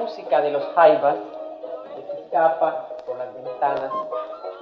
[0.00, 1.16] música de los jaivas
[1.94, 3.92] que se escapa por las ventanas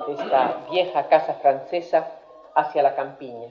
[0.07, 2.09] de esta vieja casa francesa
[2.55, 3.48] hacia la campiña.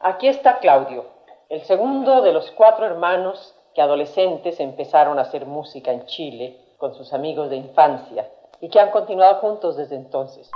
[0.00, 1.04] Aquí está Claudio,
[1.48, 6.94] el segundo de los cuatro hermanos que adolescentes empezaron a hacer música en Chile con
[6.94, 8.28] sus amigos de infancia
[8.60, 10.50] y que han continuado juntos desde entonces.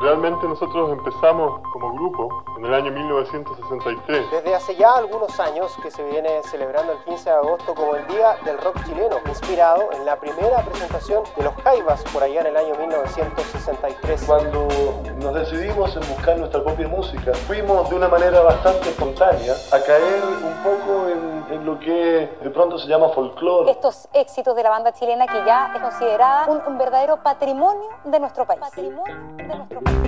[0.00, 4.30] Realmente nosotros empezamos como grupo en el año 1963.
[4.30, 8.06] Desde hace ya algunos años que se viene celebrando el 15 de agosto como el
[8.08, 12.46] Día del Rock Chileno, inspirado en la primera presentación de los Jaivas por allá en
[12.48, 14.24] el año 1963.
[14.26, 14.68] Cuando
[15.16, 20.22] nos decidimos en buscar nuestra propia música, fuimos de una manera bastante espontánea a caer
[20.24, 23.70] un poco en, en lo que de pronto se llama folclore.
[23.70, 28.20] Estos éxitos de la banda chilena que ya es considerada un, un verdadero patrimonio de
[28.20, 28.60] nuestro país.
[28.60, 30.07] Patrimonio de nuestro país.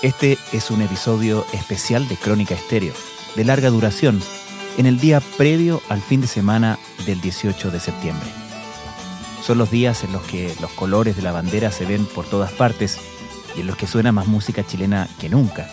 [0.00, 2.94] Este es un episodio especial de Crónica Estéreo,
[3.34, 4.20] de larga duración,
[4.76, 8.28] en el día previo al fin de semana del 18 de septiembre.
[9.42, 12.52] Son los días en los que los colores de la bandera se ven por todas
[12.52, 12.96] partes
[13.56, 15.68] y en los que suena más música chilena que nunca.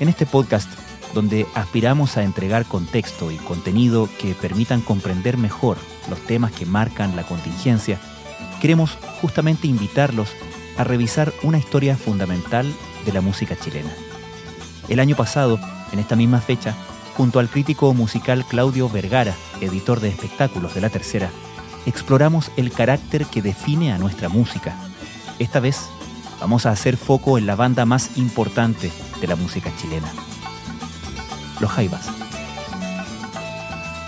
[0.00, 0.68] En este podcast,
[1.14, 5.78] donde aspiramos a entregar contexto y contenido que permitan comprender mejor
[6.10, 7.98] los temas que marcan la contingencia,
[8.60, 10.28] queremos justamente invitarlos
[10.76, 12.70] a revisar una historia fundamental
[13.06, 13.90] de la música chilena.
[14.88, 15.58] El año pasado,
[15.92, 16.74] en esta misma fecha,
[17.16, 21.30] junto al crítico musical Claudio Vergara, editor de espectáculos de La Tercera,
[21.86, 24.76] exploramos el carácter que define a nuestra música.
[25.38, 25.88] Esta vez
[26.40, 30.12] vamos a hacer foco en la banda más importante de la música chilena,
[31.60, 32.08] Los Jaivas.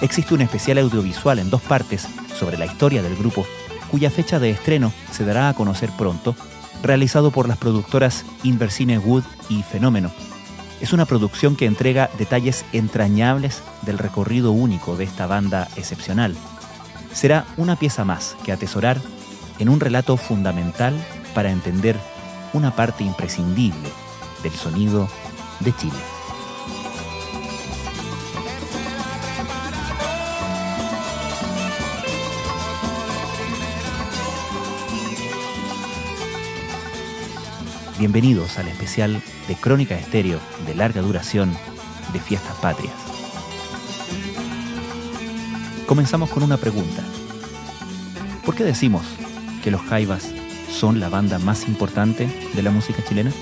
[0.01, 2.07] Existe un especial audiovisual en dos partes
[2.39, 3.47] sobre la historia del grupo,
[3.91, 6.37] cuya fecha de estreno se dará a conocer pronto
[6.83, 10.11] realizado por las productoras Inversine Wood y Fenómeno.
[10.81, 16.37] Es una producción que entrega detalles entrañables del recorrido único de esta banda excepcional.
[17.13, 19.01] Será una pieza más que atesorar
[19.59, 20.95] en un relato fundamental
[21.35, 21.97] para entender
[22.53, 23.89] una parte imprescindible
[24.43, 25.09] del sonido
[25.61, 26.18] de Chile.
[37.99, 40.39] Bienvenidos al especial de Crónica Estéreo
[40.69, 41.53] de larga duración
[42.13, 42.95] de Fiestas Patrias.
[45.85, 47.03] Comenzamos con una pregunta.
[48.47, 49.03] ¿Por qué decimos
[49.65, 50.33] que los Jaivas
[50.71, 53.33] son la banda más importante de la música chilena?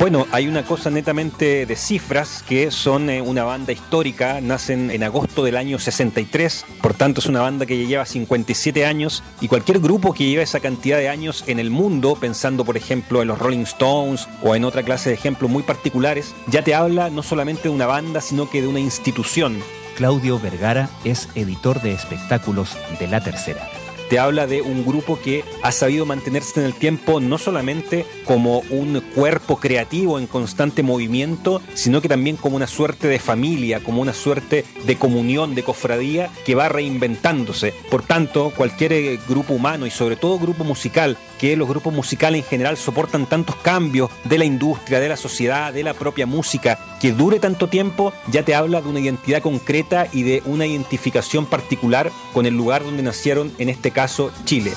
[0.00, 5.02] Bueno, hay una cosa netamente de cifras que son eh, una banda histórica, nacen en
[5.02, 9.78] agosto del año 63, por tanto es una banda que lleva 57 años y cualquier
[9.78, 13.38] grupo que lleva esa cantidad de años en el mundo, pensando por ejemplo en los
[13.38, 17.64] Rolling Stones o en otra clase de ejemplos muy particulares, ya te habla no solamente
[17.64, 19.58] de una banda, sino que de una institución.
[19.98, 23.69] Claudio Vergara es editor de espectáculos de La Tercera
[24.10, 28.58] te habla de un grupo que ha sabido mantenerse en el tiempo no solamente como
[28.70, 34.02] un cuerpo creativo en constante movimiento, sino que también como una suerte de familia, como
[34.02, 37.72] una suerte de comunión, de cofradía que va reinventándose.
[37.88, 42.42] Por tanto, cualquier eh, grupo humano y sobre todo grupo musical, que los grupos musicales
[42.42, 46.80] en general soportan tantos cambios de la industria, de la sociedad, de la propia música,
[47.00, 51.46] que dure tanto tiempo, ya te habla de una identidad concreta y de una identificación
[51.46, 53.99] particular con el lugar donde nacieron, en este caso
[54.46, 54.72] Chile.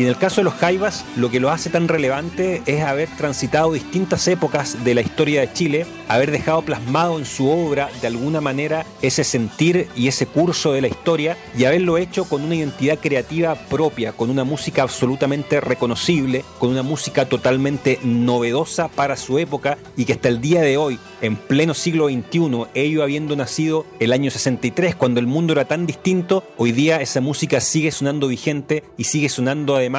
[0.00, 3.10] Y en el caso de los Jaivas, lo que lo hace tan relevante es haber
[3.18, 8.06] transitado distintas épocas de la historia de Chile, haber dejado plasmado en su obra de
[8.06, 12.54] alguna manera ese sentir y ese curso de la historia y haberlo hecho con una
[12.54, 19.38] identidad creativa propia, con una música absolutamente reconocible, con una música totalmente novedosa para su
[19.38, 23.84] época y que hasta el día de hoy, en pleno siglo XXI, ello habiendo nacido
[23.98, 28.28] el año 63, cuando el mundo era tan distinto, hoy día esa música sigue sonando
[28.28, 29.89] vigente y sigue sonando además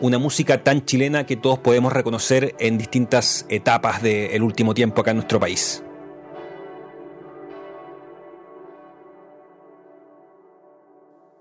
[0.00, 5.10] una música tan chilena que todos podemos reconocer en distintas etapas del último tiempo acá
[5.10, 5.82] en nuestro país.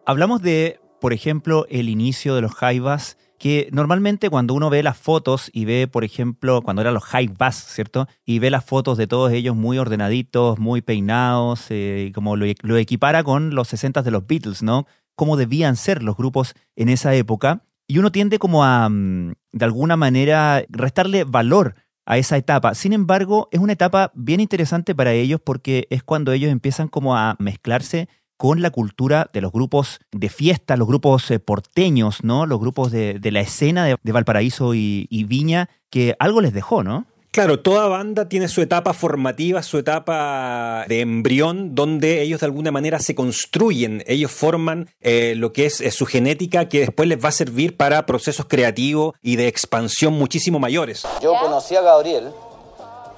[0.05, 4.97] Hablamos de, por ejemplo, el inicio de los Jaivas que normalmente cuando uno ve las
[4.97, 7.05] fotos y ve, por ejemplo, cuando eran los
[7.37, 8.07] bass, ¿cierto?
[8.25, 12.77] Y ve las fotos de todos ellos muy ordenaditos, muy peinados, eh, como lo, lo,
[12.77, 14.85] equipara con los 60 de los Beatles, ¿no?
[15.15, 17.63] Cómo debían ser los grupos en esa época.
[17.91, 21.73] Y uno tiende como a, mm, de alguna manera, restarle valor
[22.05, 22.75] a esa etapa.
[22.75, 27.17] Sin embargo, es una etapa bien interesante para ellos porque es cuando ellos empiezan como
[27.17, 28.07] a mezclarse
[28.37, 32.45] con la cultura de los grupos de fiesta, los grupos eh, porteños, ¿no?
[32.45, 37.07] Los grupos de, la escena de, Valparaíso y, Viña, que algo les dejó, ¿no?
[37.31, 42.71] Claro, toda banda tiene su etapa formativa, su etapa de embrión, donde ellos de alguna
[42.71, 47.29] manera se construyen, ellos forman eh, lo que es, su genética que después les va
[47.29, 51.03] a servir para procesos creativos y de expansión muchísimo mayores.
[51.21, 52.31] Yo conocí a Gabriel,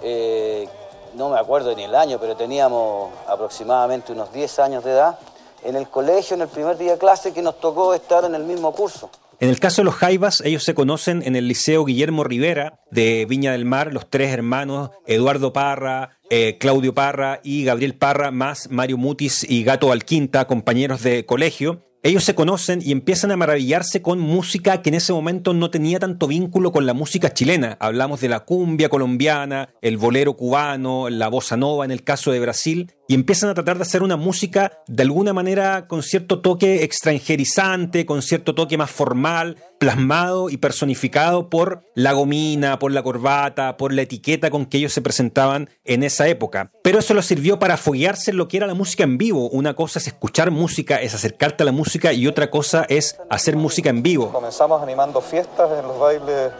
[0.03, 0.67] eh,
[1.15, 5.19] no me acuerdo ni el año, pero teníamos aproximadamente unos 10 años de edad,
[5.63, 8.43] en el colegio, en el primer día de clase, que nos tocó estar en el
[8.43, 9.09] mismo curso.
[9.41, 13.25] En el caso de los Jaivas, ellos se conocen en el Liceo Guillermo Rivera de
[13.27, 18.69] Viña del Mar, los tres hermanos, Eduardo Parra, eh, Claudio Parra y Gabriel Parra, más
[18.69, 21.87] Mario Mutis y Gato Alquinta, compañeros de colegio.
[22.03, 25.99] Ellos se conocen y empiezan a maravillarse con música que en ese momento no tenía
[25.99, 27.77] tanto vínculo con la música chilena.
[27.79, 32.39] Hablamos de la cumbia colombiana, el bolero cubano, la bossa nova en el caso de
[32.39, 36.85] Brasil, y empiezan a tratar de hacer una música de alguna manera con cierto toque
[36.85, 43.75] extranjerizante, con cierto toque más formal, plasmado y personificado por la gomina, por la corbata,
[43.75, 46.71] por la etiqueta con que ellos se presentaban en esa época.
[46.83, 49.49] Pero eso lo sirvió para foguearse en lo que era la música en vivo.
[49.49, 53.57] Una cosa es escuchar música, es acercarte a la música y otra cosa es hacer
[53.57, 54.31] música en vivo.
[54.31, 56.53] Comenzamos animando fiestas en los bailes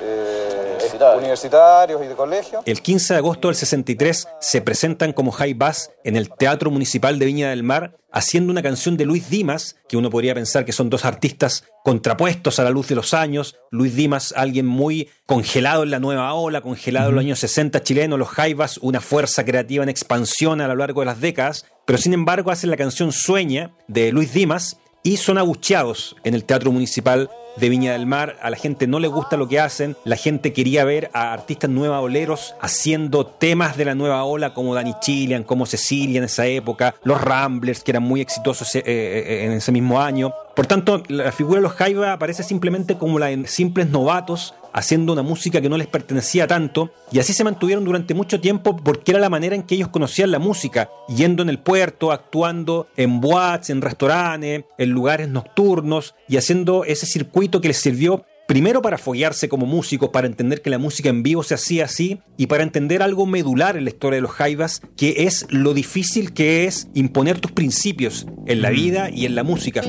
[0.00, 0.78] eh,
[1.16, 2.02] universitarios.
[2.04, 2.62] y de colegio.
[2.66, 7.18] El 15 de agosto del 63 se presentan como High Bass en el Teatro Municipal
[7.18, 10.70] de Viña del Mar haciendo una canción de Luis Dimas, que uno podría pensar que
[10.70, 13.56] son dos artistas contrapuestos a la luz de los años.
[13.72, 18.16] Luis Dimas, alguien muy congelado en la nueva ola, congelado en los años 60 chileno,
[18.16, 22.14] los Jaivas, una fuerza creativa en expansión a lo largo de las décadas, pero sin
[22.14, 27.28] embargo hacen la canción Sueña de Luis Dimas y son abucheados en el Teatro Municipal
[27.56, 30.52] de Viña del Mar, a la gente no le gusta lo que hacen, la gente
[30.52, 35.44] quería ver a artistas nueva oleros haciendo temas de la nueva ola como Danny Chilean,
[35.44, 39.72] como Cecilia en esa época, los Ramblers que eran muy exitosos eh, eh, en ese
[39.72, 40.32] mismo año.
[40.54, 45.12] Por tanto, la figura de los Jaiba aparece simplemente como la de simples novatos haciendo
[45.12, 49.12] una música que no les pertenecía tanto, y así se mantuvieron durante mucho tiempo porque
[49.12, 53.20] era la manera en que ellos conocían la música, yendo en el puerto, actuando en
[53.20, 58.98] boates, en restaurantes, en lugares nocturnos, y haciendo ese circuito que les sirvió primero para
[58.98, 62.62] foguearse como músicos, para entender que la música en vivo se hacía así y para
[62.62, 66.88] entender algo medular en la historia de los Jaivas, que es lo difícil que es
[66.94, 69.82] imponer tus principios en la vida y en la música.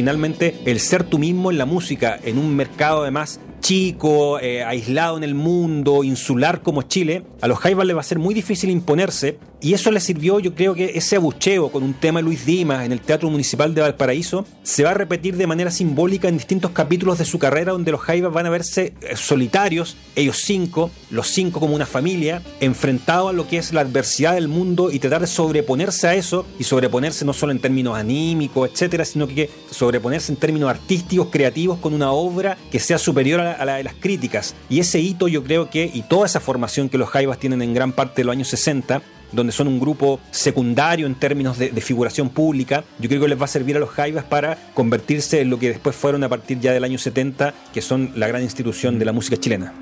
[0.00, 5.16] finalmente el ser tú mismo en la música, en un mercado además chico, eh, aislado
[5.16, 8.70] en el mundo, insular como Chile, a los Jaivas les va a ser muy difícil
[8.70, 12.46] imponerse y eso le sirvió, yo creo que ese abucheo con un tema de Luis
[12.46, 16.38] Dimas en el Teatro Municipal de Valparaíso se va a repetir de manera simbólica en
[16.38, 20.90] distintos capítulos de su carrera donde los Jaivas van a verse eh, solitarios, ellos cinco,
[21.10, 24.98] los cinco como una familia, enfrentados a lo que es la adversidad del mundo y
[24.98, 29.50] tratar de sobreponerse a eso y sobreponerse no solo en términos anímicos, etcétera, sino que
[29.70, 33.94] sobreponerse en términos artísticos, creativos con una obra que sea superior a la, de las
[33.94, 34.54] críticas.
[34.70, 37.74] Y ese hito yo creo que, y toda esa formación que los Jaivas tienen en
[37.74, 42.28] gran parte de los años 60, donde son un grupo secundario en términos de, figuración
[42.28, 45.58] pública, yo creo que les va a servir a los Jaivas para convertirse en lo
[45.58, 49.04] que después fueron a partir ya del año 70, que son la gran institución de
[49.04, 49.72] la música chilena.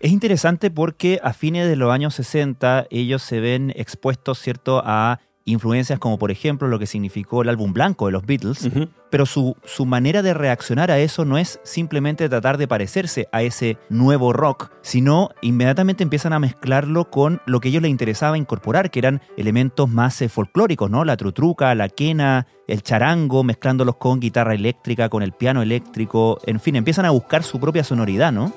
[0.00, 5.20] Es interesante porque a fines de los años 60 ellos se ven expuestos, ¿cierto?, a
[5.44, 8.68] influencias como por ejemplo lo que significó el álbum blanco de los Beatles,
[9.10, 13.42] pero su, su, manera de reaccionar a eso no es simplemente tratar de parecerse a
[13.42, 18.38] ese nuevo rock, sino inmediatamente empiezan a mezclarlo con lo que a ellos les interesaba
[18.38, 21.04] incorporar, que eran elementos más eh, folclóricos, ¿no?
[21.04, 26.60] La trutruca, la quena, el charango, mezclándolos con guitarra eléctrica, con el piano eléctrico, en
[26.60, 28.52] fin, empiezan a buscar su propia sonoridad, ¿no?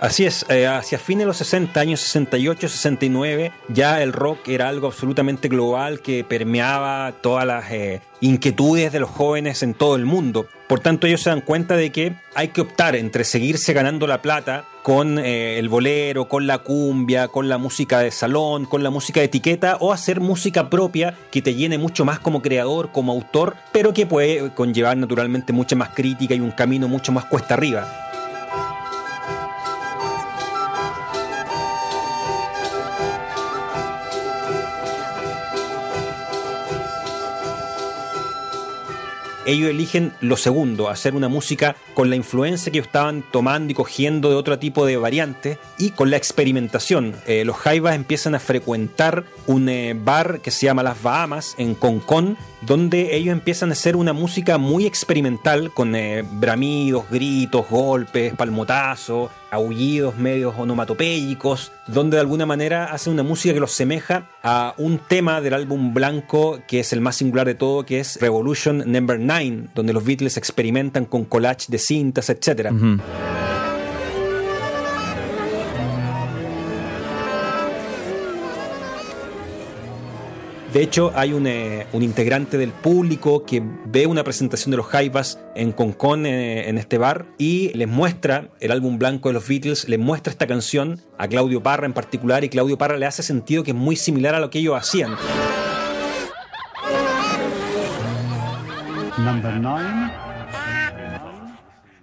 [0.00, 4.68] Así es, eh, hacia fines de los 60, años 68, 69, ya el rock era
[4.68, 10.06] algo absolutamente global que permeaba todas las eh, inquietudes de los jóvenes en todo el
[10.06, 10.46] mundo.
[10.68, 14.22] Por tanto, ellos se dan cuenta de que hay que optar entre seguirse ganando la
[14.22, 18.90] plata con eh, el bolero, con la cumbia, con la música de salón, con la
[18.90, 23.10] música de etiqueta o hacer música propia que te llene mucho más como creador, como
[23.10, 27.54] autor, pero que puede conllevar naturalmente mucha más crítica y un camino mucho más cuesta
[27.54, 28.07] arriba.
[39.48, 44.28] Ellos eligen lo segundo, hacer una música con la influencia que estaban tomando y cogiendo
[44.28, 47.14] de otro tipo de variantes y con la experimentación.
[47.26, 51.74] Eh, los Jaivas empiezan a frecuentar un eh, bar que se llama Las Bahamas en
[51.74, 58.34] Concón, donde ellos empiezan a hacer una música muy experimental con eh, bramidos, gritos, golpes,
[58.34, 64.74] palmotazos, aullidos medios onomatopéyicos, donde de alguna manera hacen una música que los semeja a
[64.76, 68.84] un tema del álbum blanco que es el más singular de todo, que es Revolution
[68.86, 72.70] Number 9, donde los Beatles experimentan con collage de cintas, etc.
[80.72, 85.40] De hecho, hay eh, un, integrante del público que ve una presentación de los Jaivas
[85.54, 89.88] en Concón, eh, en este bar, y les muestra el álbum blanco de los Beatles,
[89.88, 93.64] les muestra esta canción a Claudio Parra en particular, y Claudio Parra le hace sentido
[93.64, 95.16] que es muy similar a lo que ellos hacían.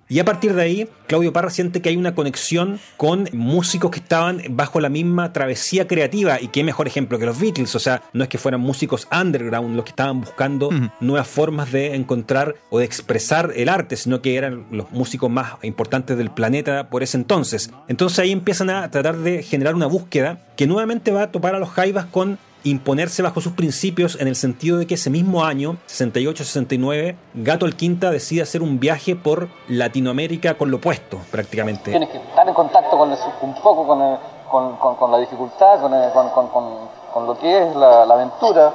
[0.07, 4.00] Y a partir de ahí, Claudio Parra siente que hay una conexión con músicos que
[4.00, 6.39] estaban bajo la misma travesía creativa.
[6.39, 7.74] Y qué mejor ejemplo que los Beatles.
[7.75, 10.69] O sea, no es que fueran músicos underground los que estaban buscando
[11.00, 15.53] nuevas formas de encontrar o de expresar el arte, sino que eran los músicos más
[15.63, 17.71] importantes del planeta por ese entonces.
[17.88, 21.59] Entonces ahí empiezan a tratar de generar una búsqueda que nuevamente va a topar a
[21.59, 25.77] los Jaivas con imponerse bajo sus principios en el sentido de que ese mismo año,
[25.88, 31.91] 68-69, Gato el Quinta decide hacer un viaje por Latinoamérica con lo opuesto, prácticamente.
[31.91, 37.75] Tienes que estar en contacto con un poco con, la dificultad, con, lo que es
[37.75, 38.74] la aventura,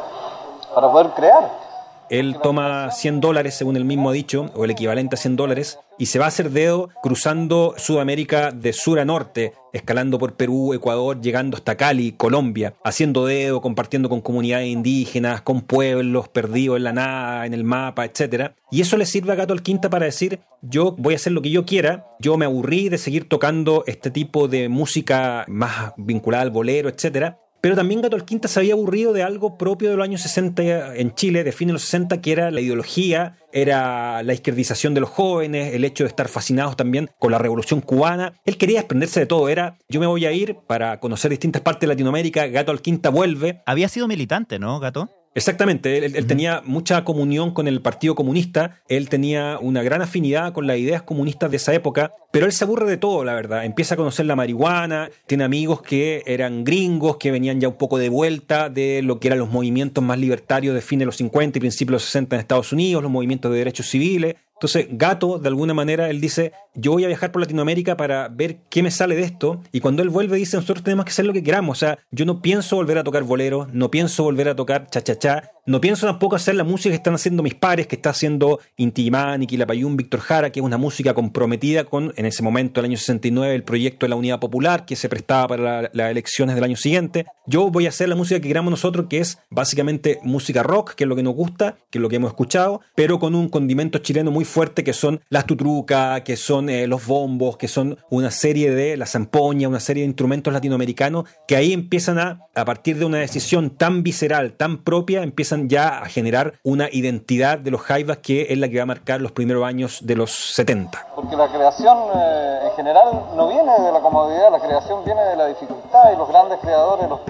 [0.75, 1.70] para poder crear.
[2.11, 5.79] Él toma 100 dólares, según él mismo ha dicho, o el equivalente a 100 dólares,
[5.97, 10.75] y se va a hacer dedo cruzando Sudamérica de sur a norte, escalando por Perú,
[10.75, 16.85] Ecuador, llegando hasta Cali, Colombia, haciendo dedo, compartiendo con comunidades indígenas, con pueblos perdidos en
[16.85, 18.55] la nada, en el mapa, etc.
[18.73, 21.43] Y eso le sirve a Gato al Quinta para decir, yo voy a hacer lo
[21.43, 26.43] que yo quiera, yo me aburrí de seguir tocando este tipo de música más vinculada
[26.43, 27.37] al bolero, etc.
[27.61, 31.15] Pero también Gato Quinta se había aburrido de algo propio de los años 60 en
[31.15, 35.11] Chile, de fines de los 60, que era la ideología, era la izquierdización de los
[35.11, 38.33] jóvenes, el hecho de estar fascinados también con la revolución cubana.
[38.45, 41.83] Él quería desprenderse de todo, era yo me voy a ir para conocer distintas partes
[41.83, 43.61] de Latinoamérica, Gato Quinta vuelve.
[43.67, 45.11] Había sido militante, ¿no, Gato?
[45.33, 50.67] Exactamente, él, tenía mucha comunión con el Partido Comunista, él tenía una gran afinidad con
[50.67, 53.65] las ideas comunistas de esa época, pero él se aburre de todo, la verdad.
[53.65, 57.99] Empieza a conocer la marihuana, tiene amigos que eran gringos, que venían ya un poco
[57.99, 61.59] de vuelta de lo que eran los movimientos más libertarios de fin de los 50
[61.59, 64.35] y principios de los 60 en Estados Unidos, los movimientos de derechos civiles.
[64.61, 68.59] Entonces, Gato, de alguna manera, él dice, yo voy a viajar por Latinoamérica para ver
[68.69, 69.63] qué me sale de esto.
[69.73, 71.79] Y cuando él vuelve, dice, nosotros tenemos que hacer lo que queramos.
[71.79, 75.51] O sea, yo no pienso volver a tocar bolero, no pienso volver a tocar cha-cha-cha,
[75.67, 79.03] no pienso tampoco hacer la música que están haciendo mis pares, que está haciendo Inti
[79.03, 82.97] Illimani, Quilapayún, Víctor Jara, que es una música comprometida con, en ese momento, el año
[82.97, 86.77] 69, el proyecto de la Unidad Popular, que se prestaba para las elecciones del año
[86.77, 87.27] siguiente.
[87.47, 91.05] Yo voy a hacer la música que queramos nosotros, que es básicamente música rock, que
[91.05, 93.99] es lo que nos gusta, que es lo que hemos escuchado, pero con un condimento
[93.99, 98.31] chileno muy fuerte, que son las tutrucas, que son eh, los bombos, que son una
[98.31, 102.99] serie de la zampoña, una serie de instrumentos latinoamericanos, que ahí empiezan a, a partir
[102.99, 107.81] de una decisión tan visceral, tan propia, empiezan ya a generar una identidad de los
[107.81, 111.07] Jaivas que es la que va a marcar los primeros años de los 70.
[111.15, 115.37] Porque la creación eh, en general no viene de la comodidad, la creación viene de
[115.37, 117.21] la dificultad y los grandes creadores, los,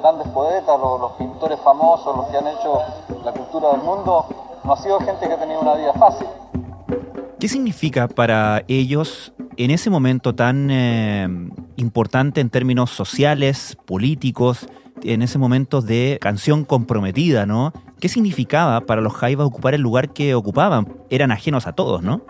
[0.00, 2.82] grandes poetas, los, los pintores famosos, los que han hecho
[3.24, 4.26] la cultura del mundo,
[4.64, 6.26] no ha sido gente que ha tenido una vida fácil.
[7.40, 11.28] ¿Qué significa para ellos en ese momento tan eh,
[11.76, 14.66] importante en términos sociales, políticos,
[15.04, 17.72] en ese momento de canción comprometida, ¿no?
[18.00, 20.88] ¿Qué significaba para los Jaivas ocupar el lugar que ocupaban?
[21.10, 22.24] Eran ajenos a todos, ¿no?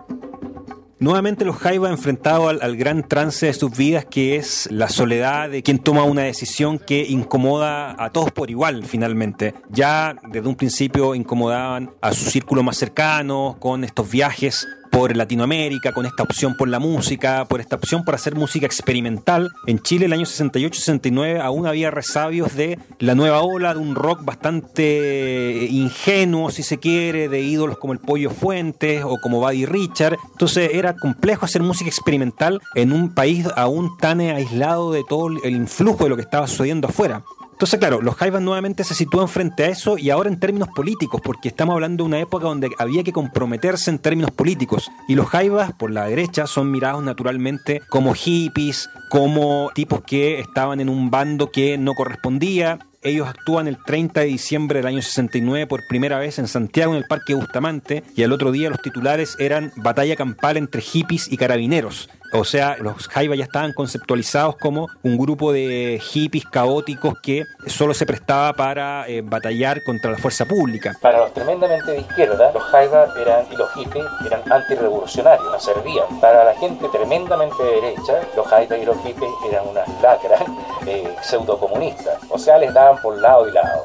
[1.01, 5.63] Nuevamente los Jaivas enfrentados al, gran trance de sus vidas que es la soledad de
[5.63, 9.55] quien toma una decisión que incomoda a todos por igual finalmente.
[9.71, 15.93] Ya desde un principio incomodaban a su círculo más cercano con estos viajes por Latinoamérica,
[15.93, 19.51] con esta opción por la música, por esta opción por hacer música experimental.
[19.67, 24.25] En Chile el año 68-69 aún había resabios de la nueva ola, de un rock
[24.25, 30.17] bastante ingenuo, si se quiere, de ídolos como el Pollo Fuentes o como Buddy Richard.
[30.33, 35.55] Entonces era complejo hacer música experimental en un país aún tan aislado de todo el
[35.55, 37.23] influjo de lo que estaba sucediendo afuera.
[37.59, 41.21] Entonces, claro, los Jaivas nuevamente se sitúan frente a eso y ahora en términos políticos,
[41.25, 44.93] porque estamos hablando de una época donde había que comprometerse en términos políticos.
[45.09, 50.81] Y los Jaivas, por la derecha, son mirados naturalmente como hippies, como tipos que estaban
[50.81, 52.79] en un bando que no correspondía.
[53.03, 56.99] Ellos actúan el 30 de diciembre del año 69 por primera vez en Santiago, en
[56.99, 61.37] el Parque Bustamante, y al otro día los titulares eran batalla campal entre hippies y
[61.37, 62.09] carabineros.
[62.33, 67.95] O sea, los Jaiba ya estaban conceptualizados como un grupo de hippies caóticos que solo
[67.95, 70.95] se prestaba para eh, batallar contra la fuerza pública.
[71.01, 76.21] Para los tremendamente de izquierda, los Jaiba eran, y los hippies eran antirrevolucionarios, no servían.
[76.21, 80.43] Para la gente tremendamente de derecha, los Jaiba y los hippies eran unas lacras
[80.87, 82.19] eh, pseudocomunistas.
[82.29, 83.85] O sea, les daban por lado y lado.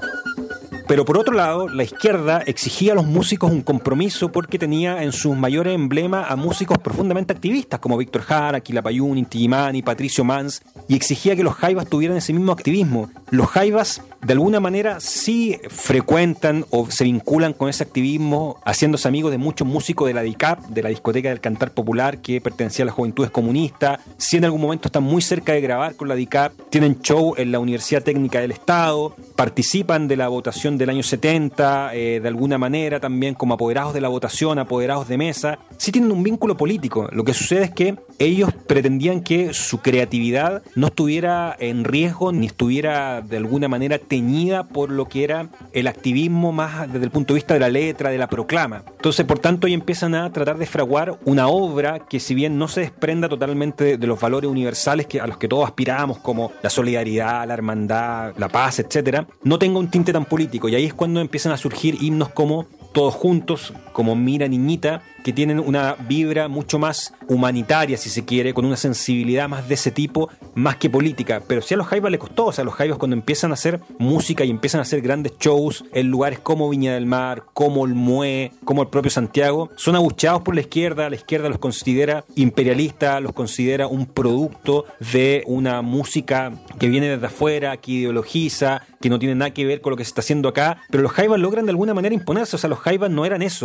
[0.87, 5.13] Pero por otro lado, la izquierda exigía a los músicos un compromiso porque tenía en
[5.13, 9.47] sus mayores emblemas a músicos profundamente activistas como Víctor Jara, Quilapayún, Inti
[9.81, 13.09] Patricio Mans, y exigía que los jaivas tuvieran ese mismo activismo.
[13.29, 19.31] Los jaivas de alguna manera sí frecuentan o se vinculan con ese activismo, haciéndose amigos
[19.31, 22.85] de muchos músicos de la DICAP, de la discoteca del Cantar Popular, que pertenecía a
[22.85, 23.99] las Juventudes Comunistas.
[24.17, 27.51] Si en algún momento están muy cerca de grabar con la DICAP, tienen show en
[27.51, 32.57] la Universidad Técnica del Estado, participan de la votación del año 70, eh, de alguna
[32.57, 35.59] manera también como apoderados de la votación, apoderados de mesa.
[35.77, 37.09] Sí tienen un vínculo político.
[37.11, 42.45] Lo que sucede es que ellos pretendían que su creatividad no estuviera en riesgo ni
[42.45, 47.33] estuviera de alguna manera teñida por lo que era el activismo más desde el punto
[47.33, 48.83] de vista de la letra, de la proclama.
[48.91, 52.67] Entonces, por tanto, ellos empiezan a tratar de fraguar una obra que si bien no
[52.67, 56.69] se desprenda totalmente de los valores universales que, a los que todos aspiramos, como la
[56.69, 60.69] solidaridad, la hermandad, la paz, etcétera, no tenga un tinte tan político.
[60.69, 65.33] Y ahí es cuando empiezan a surgir himnos como Todos Juntos, como Mira Niñita, que
[65.33, 69.91] tienen una vibra mucho más humanitaria, si se quiere, con una sensibilidad más de ese
[69.91, 71.41] tipo, más que política.
[71.47, 73.79] Pero si a los Jaivas le costó, o sea, los Jaivas cuando empiezan a hacer
[73.97, 77.93] música y empiezan a hacer grandes shows en lugares como Viña del Mar, como el
[77.93, 83.21] Mue, como el propio Santiago, son abucheados por la izquierda, la izquierda los considera imperialistas,
[83.21, 89.19] los considera un producto de una música que viene desde afuera, que ideologiza, que no
[89.19, 91.65] tiene nada que ver con lo que se está haciendo acá, pero los Jaivas logran
[91.65, 93.63] de alguna manera imponerse, o sea, los Jaivas no eran eso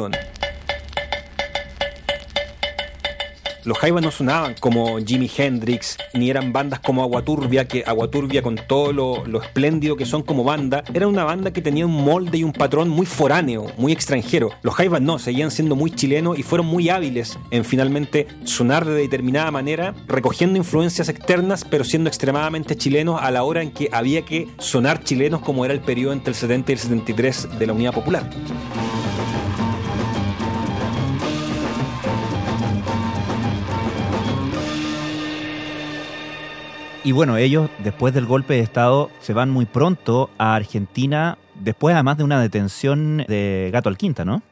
[3.69, 8.57] los Jaivas no sonaban como Jimi Hendrix, ni eran bandas como Aguaturbia, que Aguaturbia con
[8.57, 12.45] todo lo, espléndido que son como banda, era una banda que tenía un molde y
[12.45, 14.49] un patrón muy foráneo, muy extranjero.
[14.63, 18.95] Los Jaivas no, seguían siendo muy chilenos y fueron muy hábiles en finalmente sonar de
[18.95, 24.25] determinada manera, recogiendo influencias externas, pero siendo extremadamente chilenos a la hora en que había
[24.25, 27.75] que sonar chilenos como era el periodo entre el 70 y el 73 de la
[27.75, 28.31] Unidad Popular.
[37.09, 41.95] Y bueno, ellos después del golpe de Estado se van muy pronto a Argentina, después
[41.95, 44.43] además de una detención de Gato al Quinta, ¿no?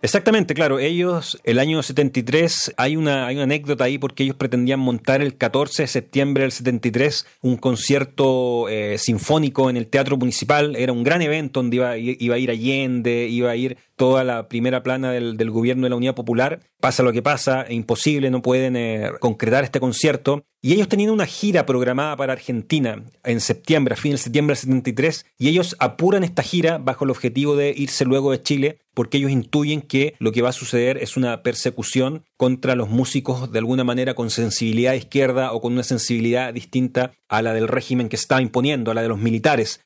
[0.00, 0.78] Exactamente, claro.
[0.78, 5.36] Ellos, el año 73, hay una, hay una anécdota ahí porque ellos pretendían montar el
[5.36, 10.76] 14 de septiembre del 73 un concierto eh, sinfónico en el Teatro Municipal.
[10.76, 14.48] Era un gran evento donde iba, iba a ir Allende, iba a ir toda la
[14.48, 16.60] primera plana del, gobierno de la Unidad Popular.
[16.80, 20.44] Pasa lo que pasa, es imposible, no pueden eh, concretar este concierto.
[20.62, 24.60] Y ellos tenían una gira programada para Argentina en septiembre, a fin de septiembre del
[24.60, 29.18] 73, y ellos apuran esta gira bajo el objetivo de irse luego de Chile, porque
[29.18, 33.58] ellos intuyen que lo que va a suceder es una persecución contra los músicos de
[33.58, 38.16] alguna manera con sensibilidad izquierda o con una sensibilidad distinta a la del régimen que
[38.16, 39.80] estaba imponiendo, a la de los militares.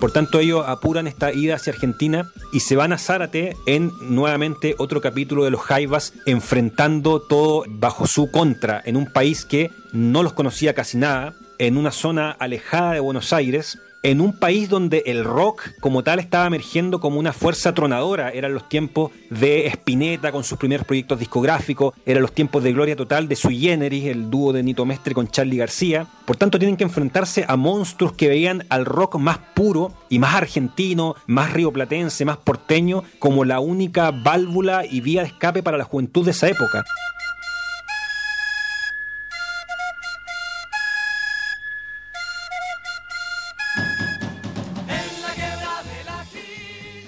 [0.00, 4.74] Por tanto, ellos apuran esta ida hacia Argentina y se van a Zárate en nuevamente
[4.78, 10.22] otro capítulo de los Jaivas, enfrentando todo bajo su contra, en un país que no
[10.22, 15.02] los conocía casi nada, en una zona alejada de Buenos Aires, en un país donde
[15.06, 18.30] el rock como tal estaba emergiendo como una fuerza tronadora.
[18.30, 22.96] Eran los tiempos de Spinetta con sus primeros proyectos discográficos, eran los tiempos de gloria
[22.96, 26.06] total de Sui Generis, el dúo de Nito Mestre con Charlie García.
[26.24, 30.34] Por tanto, tienen que enfrentarse a monstruos que veían al rock más puro y más
[30.34, 35.84] argentino, más rioplatense, más porteño, como la única válvula y vía de escape para la
[35.84, 36.84] juventud de esa época.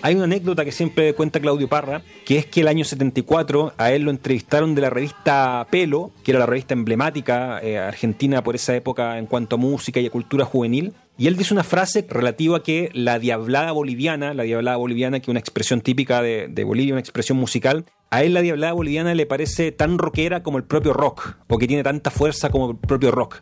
[0.05, 3.93] Hay una anécdota que siempre cuenta Claudio Parra, que es que el año 74 a
[3.93, 8.57] él lo entrevistaron de la revista Pelo, que era la revista emblemática eh, argentina por
[8.57, 12.05] esa época en cuanto a música y a cultura juvenil, y él dice una frase
[12.09, 16.49] relativa a que la diablada boliviana, la diablada boliviana, que es una expresión típica de,
[16.49, 20.59] de Bolivia, una expresión musical, a él la diablada boliviana le parece tan rockera como
[20.59, 23.41] el propio rock, o que tiene tanta fuerza como el propio rock.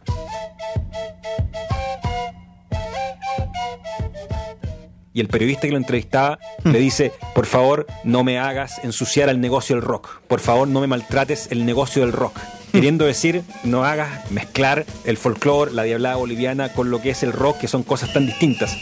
[5.12, 9.40] Y el periodista que lo entrevistaba le dice, por favor, no me hagas ensuciar el
[9.40, 12.38] negocio del rock, por favor, no me maltrates el negocio del rock.
[12.72, 17.32] Queriendo decir, no hagas mezclar el folclore, la diablada boliviana con lo que es el
[17.32, 18.76] rock, que son cosas tan distintas.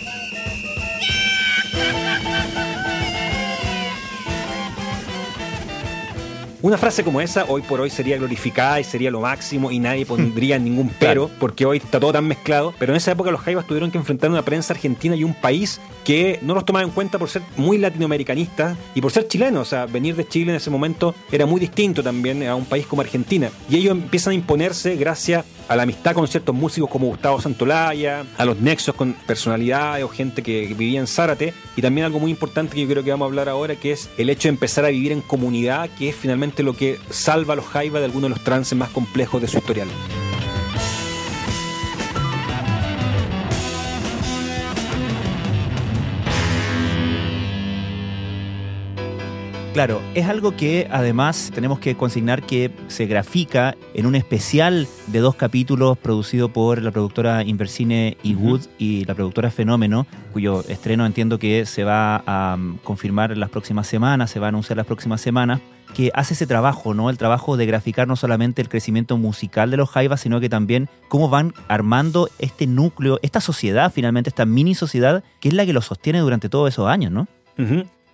[6.60, 10.04] Una frase como esa hoy por hoy sería glorificada y sería lo máximo y nadie
[10.04, 12.74] pondría ningún pero porque hoy está todo tan mezclado.
[12.80, 15.80] Pero en esa época los Jaivas tuvieron que enfrentar una prensa argentina y un país
[16.04, 19.68] que no los tomaba en cuenta por ser muy latinoamericanistas y por ser chilenos.
[19.68, 22.86] O sea, venir de Chile en ese momento era muy distinto también a un país
[22.86, 23.50] como Argentina.
[23.70, 28.24] Y ellos empiezan a imponerse gracias a la amistad con ciertos músicos como Gustavo Santolaya,
[28.36, 32.30] a los nexos con personalidades o gente que vivía en Zárate, y también algo muy
[32.30, 34.84] importante que yo creo que vamos a hablar ahora, que es el hecho de empezar
[34.84, 38.30] a vivir en comunidad, que es finalmente lo que salva a los Jaiba de algunos
[38.30, 39.88] de los trances más complejos de su historial.
[49.78, 55.20] Claro, es algo que además tenemos que consignar que se grafica en un especial de
[55.20, 61.06] dos capítulos producido por la productora Inversine y Wood y la productora Fenómeno, cuyo estreno
[61.06, 64.86] entiendo que se va a um, confirmar las próximas semanas, se va a anunciar las
[64.86, 65.60] próximas semanas
[65.94, 67.08] que hace ese trabajo, ¿no?
[67.08, 70.88] El trabajo de graficar no solamente el crecimiento musical de los Jaivas, sino que también
[71.06, 75.72] cómo van armando este núcleo, esta sociedad, finalmente, esta mini sociedad, que es la que
[75.72, 77.28] los sostiene durante todos esos años, ¿no?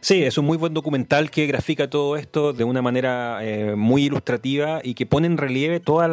[0.05, 4.05] Sí, es un muy buen documental que grafica todo esto de una manera eh, muy
[4.05, 6.05] ilustrativa y que pone en relieve todo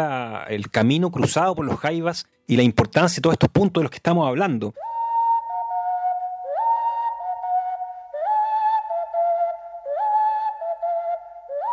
[0.47, 3.91] el camino cruzado por los Jaivas y la importancia de todos estos puntos de los
[3.91, 4.73] que estamos hablando.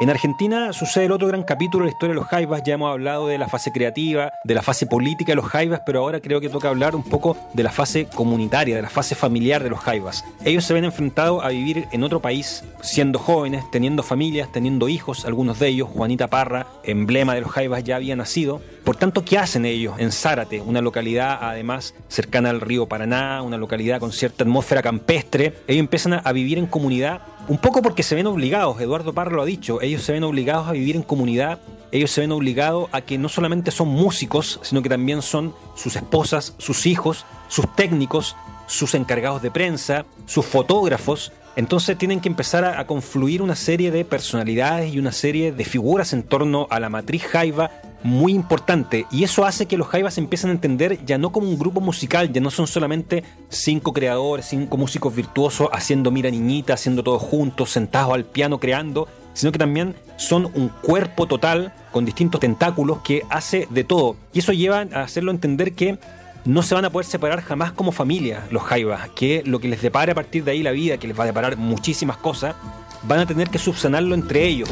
[0.01, 2.63] En Argentina sucede el otro gran capítulo de la historia de los Jaivas.
[2.65, 5.99] Ya hemos hablado de la fase creativa, de la fase política de los Jaivas, pero
[5.99, 9.61] ahora creo que toca hablar un poco de la fase comunitaria, de la fase familiar
[9.61, 10.25] de los Jaivas.
[10.45, 15.25] Ellos se ven enfrentados a vivir en otro país, siendo jóvenes, teniendo familias, teniendo hijos,
[15.25, 18.61] algunos de ellos, Juanita Parra, emblema de los Jaivas, ya había nacido.
[18.85, 23.57] Por tanto, ¿qué hacen ellos en Zárate, una localidad además cercana al río Paraná, una
[23.57, 25.55] localidad con cierta atmósfera campestre?
[25.67, 29.43] Ellos empiezan a vivir en comunidad un poco porque se ven obligados, Eduardo Parra lo
[29.43, 31.59] ha dicho, ellos se ven obligados a vivir en comunidad,
[31.91, 35.97] ellos se ven obligados a que no solamente son músicos, sino que también son sus
[35.97, 41.33] esposas, sus hijos, sus técnicos, sus encargados de prensa, sus fotógrafos.
[41.57, 46.13] Entonces tienen que empezar a, confluir una serie de personalidades y una serie de figuras
[46.13, 47.71] en torno a la matriz Jaiba
[48.03, 51.59] muy importante y eso hace que los Jaivas empiecen a entender ya no como un
[51.59, 57.03] grupo musical, ya no son solamente cinco creadores, cinco músicos virtuosos haciendo mira niñita, haciendo
[57.03, 62.41] todo juntos, sentados al piano creando, sino que también son un cuerpo total con distintos
[62.41, 64.17] tentáculos que hace de todo.
[64.33, 65.99] Y eso lleva a hacerlo entender que
[66.45, 69.83] no se van a poder separar jamás como familia los Jaivas, que lo que les
[69.83, 72.55] depare a partir de ahí la vida, que les va a deparar muchísimas cosas,
[73.03, 74.69] van a tener que subsanarlo entre ellos.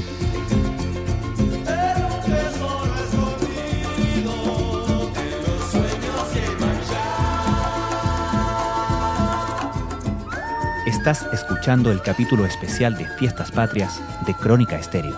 [11.07, 15.17] Estás escuchando el capítulo especial de Fiestas Patrias de Crónica Estéreo,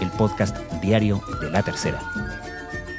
[0.00, 2.00] el podcast diario de La Tercera.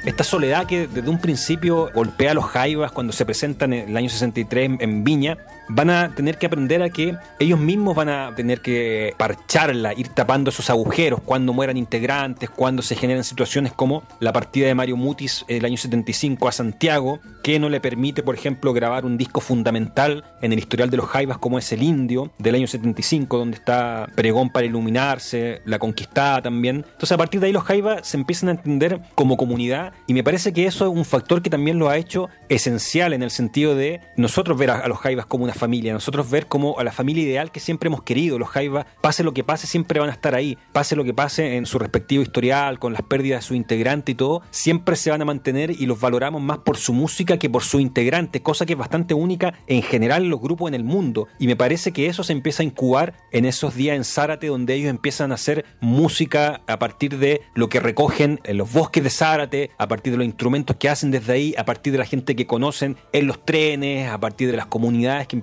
[0.04, 3.96] Esta soledad que desde un principio golpea a los Jaivas cuando se presentan en el
[3.96, 5.36] año 63 en Viña,
[5.68, 10.08] van a tener que aprender a que ellos mismos van a tener que parcharla, ir
[10.08, 14.96] tapando esos agujeros cuando mueran integrantes, cuando se generan situaciones como la partida de Mario
[14.96, 19.40] Mutis el año 75 a Santiago, que no le permite, por ejemplo, grabar un disco
[19.40, 23.56] fundamental en el historial de los Jaivas como es El Indio del año 75, donde
[23.56, 26.84] está Pregón para Iluminarse, La Conquistada también.
[26.86, 30.24] Entonces a partir de ahí los Jaivas se empiezan a entender como comunidad y me
[30.24, 33.74] parece que eso es un factor que también lo ha hecho esencial en el sentido
[33.74, 37.24] de nosotros ver a, los Jaivas como una familia, nosotros ver como a la familia
[37.24, 38.38] ideal que siempre hemos querido.
[38.38, 40.56] Los Jaivas, pase lo que pase, siempre van a estar ahí.
[40.72, 44.14] Pase lo que pase en su respectivo historial, con las pérdidas de su integrante y
[44.14, 47.62] todo, siempre se van a mantener y los valoramos más por su música que por
[47.62, 51.28] su integrante, cosa que es bastante única en general en los grupos en el mundo.
[51.38, 54.74] Y me parece que eso se empieza a incubar en esos días en Zárate, donde
[54.74, 59.10] ellos empiezan a hacer música a partir de lo que recogen en los bosques de
[59.10, 62.36] Zárate, a partir de los instrumentos que hacen desde ahí, a partir de la gente
[62.36, 65.36] que conocen en los trenes, a partir de las comunidades que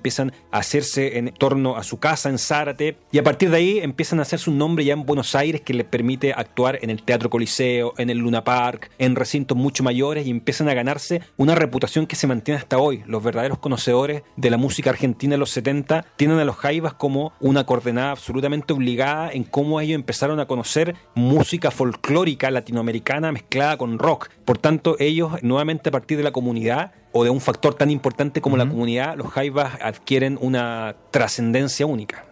[0.51, 4.19] a hacerse en torno a su casa en Zárate y a partir de ahí empiezan
[4.19, 7.29] a hacerse un nombre ya en Buenos Aires que les permite actuar en el Teatro
[7.29, 12.05] Coliseo, en el Luna Park, en recintos mucho mayores y empiezan a ganarse una reputación
[12.07, 13.03] que se mantiene hasta hoy.
[13.07, 17.33] Los verdaderos conocedores de la música argentina de los 70 tienen a los Jaivas como
[17.39, 23.99] una coordenada absolutamente obligada en cómo ellos empezaron a conocer música folclórica latinoamericana mezclada con
[23.99, 24.29] rock.
[24.45, 28.41] Por tanto, ellos nuevamente a partir de la comunidad o de un factor tan importante
[28.41, 32.25] como la comunidad, los Jaivas adquieren una trascendencia única.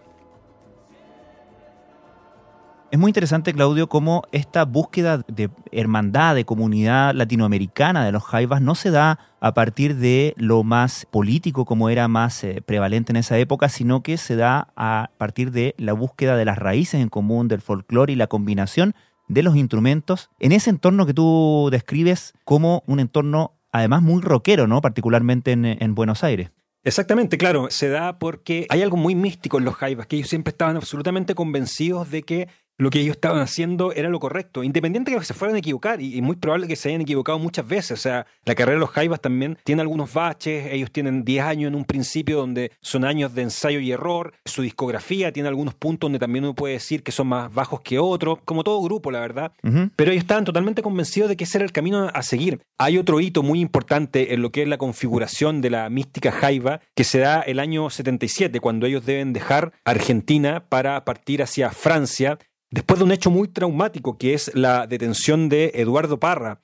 [2.90, 8.60] Es muy interesante, Claudio, cómo esta búsqueda de hermandad, de comunidad latinoamericana de los Jaivas
[8.60, 13.16] no se da a partir de lo más político, como era más eh, prevalente en
[13.16, 17.08] esa época, sino que se da a partir de la búsqueda de las raíces en
[17.08, 18.94] común, del folclore y la combinación
[19.28, 24.66] de los instrumentos en ese entorno que tú describes como un entorno además muy rockero,
[24.66, 24.80] ¿no?
[24.80, 26.50] Particularmente en, en Buenos Aires.
[26.84, 30.50] Exactamente, claro, se da porque hay algo muy místico en los Jaivas, que ellos siempre
[30.50, 35.18] estaban absolutamente convencidos de que lo que ellos estaban haciendo era lo correcto, independiente de
[35.18, 37.92] que se fueran a equivocar, y, muy probable que se hayan equivocado muchas veces.
[37.92, 41.68] O sea, la carrera de los Jaivas también tiene algunos baches, ellos tienen 10 años
[41.68, 46.08] en un principio donde son años de ensayo y error, su discografía tiene algunos puntos
[46.08, 49.20] donde también uno puede decir que son más bajos que otros, como todo grupo, la
[49.20, 49.52] verdad,
[49.96, 52.60] pero ellos estaban totalmente convencidos de que ese era el camino a seguir.
[52.78, 56.80] Hay otro hito muy importante en lo que es la configuración de la mística Jaiva,
[56.94, 62.38] que se da el año 77, cuando ellos deben dejar Argentina para partir hacia Francia
[62.74, 66.60] después de un hecho muy traumático que es la detención de Eduardo Parra.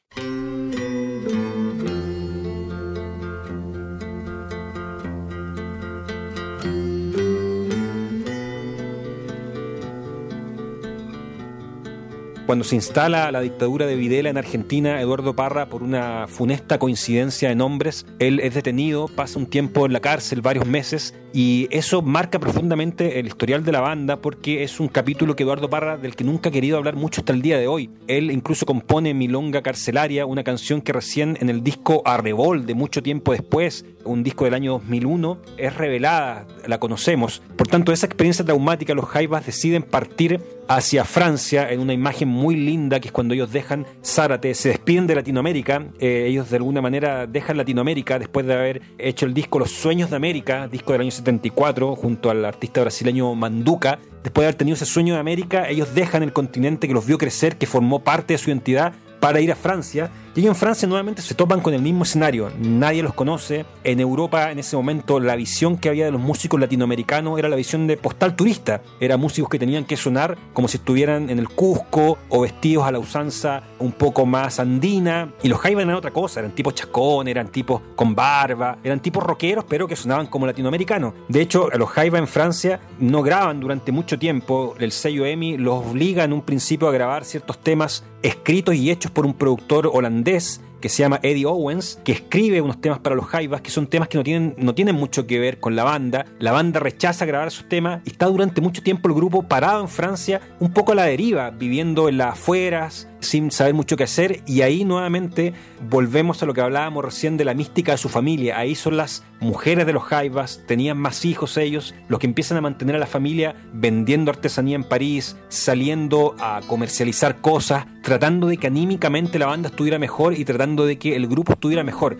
[12.44, 17.48] Cuando se instala la dictadura de Videla en Argentina, Eduardo Parra, por una funesta coincidencia
[17.48, 22.02] de nombres, él es detenido, pasa un tiempo en la cárcel, varios meses, y eso
[22.02, 26.16] marca profundamente el historial de la banda porque es un capítulo que Eduardo Parra, del
[26.16, 27.90] que nunca ha querido hablar mucho hasta el día de hoy.
[28.08, 33.02] Él incluso compone Milonga Carcelaria, una canción que recién en el disco Arrebol, de mucho
[33.02, 37.42] tiempo después, un disco del año 2001, es revelada, la conocemos.
[37.56, 40.40] Por tanto, esa experiencia traumática, los Jaivas deciden partir
[40.70, 45.08] hacia Francia en una imagen muy linda que es cuando ellos dejan Zárate, se despiden
[45.08, 49.58] de Latinoamérica, eh, ellos de alguna manera dejan Latinoamérica después de haber hecho el disco
[49.58, 53.98] Los Sueños de América, disco del año 74, junto al artista brasileño Manduca.
[54.22, 57.18] Después de haber tenido ese sueño de América, ellos dejan el continente que los vio
[57.18, 60.10] crecer, que formó parte de su identidad para ir a Francia.
[60.36, 62.52] Y en Francia nuevamente se topan con el mismo escenario.
[62.56, 63.64] Nadie los conoce.
[63.82, 67.56] En Europa en ese momento la visión que había de los músicos latinoamericanos era la
[67.56, 68.80] visión de postal turista.
[69.00, 72.92] Eran músicos que tenían que sonar como si estuvieran en el Cusco o vestidos a
[72.92, 75.32] la usanza un poco más andina.
[75.42, 76.38] Y los Jaivas eran otra cosa.
[76.38, 81.12] Eran tipos chacón, eran tipos con barba, eran tipos rockeros pero que sonaban como latinoamericanos.
[81.28, 84.76] De hecho, a los Jaivas en Francia no graban durante mucho tiempo.
[84.78, 89.10] El sello EMI los obliga en un principio a grabar ciertos temas escritos y hechos
[89.10, 90.58] por un productor holandés This.
[90.80, 94.08] Que se llama Eddie Owens, que escribe unos temas para los Jaivas, que son temas
[94.08, 96.26] que no tienen, no tienen mucho que ver con la banda.
[96.38, 99.88] La banda rechaza grabar esos temas y está durante mucho tiempo el grupo parado en
[99.88, 104.42] Francia, un poco a la deriva, viviendo en las afueras, sin saber mucho qué hacer.
[104.46, 105.52] Y ahí nuevamente
[105.88, 108.58] volvemos a lo que hablábamos recién de la mística de su familia.
[108.58, 112.60] Ahí son las mujeres de los Jaivas, tenían más hijos ellos, los que empiezan a
[112.60, 118.66] mantener a la familia vendiendo artesanía en París, saliendo a comercializar cosas, tratando de que
[118.66, 122.16] anímicamente la banda estuviera mejor y tratando de que el grupo estuviera mejor.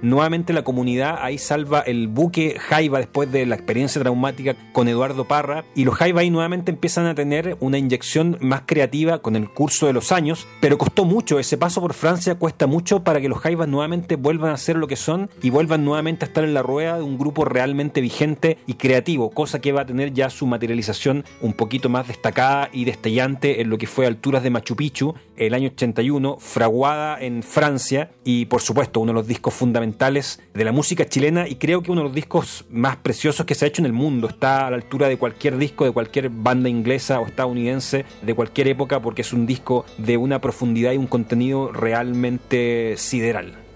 [0.00, 5.26] Nuevamente la comunidad ahí salva el buque Jaiba después de la experiencia traumática con Eduardo
[5.26, 5.64] Parra.
[5.74, 9.88] Y los Jaiba ahí nuevamente empiezan a tener una inyección más creativa con el curso
[9.88, 13.40] de los años, pero costó mucho, ese paso por Francia cuesta mucho para que los
[13.40, 16.62] Jaivas nuevamente vuelvan a ser lo que son y vuelvan nuevamente a estar en la
[16.62, 20.46] rueda de un grupo realmente vigente y creativo, cosa que va a tener ya su
[20.46, 25.14] materialización un poquito más destacada y destellante en lo que fue Alturas de Machu Picchu
[25.36, 29.87] el año 81, fraguada en Francia y por supuesto uno de los discos fundamentales
[30.54, 33.64] de la música chilena y creo que uno de los discos más preciosos que se
[33.64, 34.28] ha hecho en el mundo.
[34.28, 38.68] Está a la altura de cualquier disco de cualquier banda inglesa o estadounidense de cualquier
[38.68, 43.67] época porque es un disco de una profundidad y un contenido realmente sideral.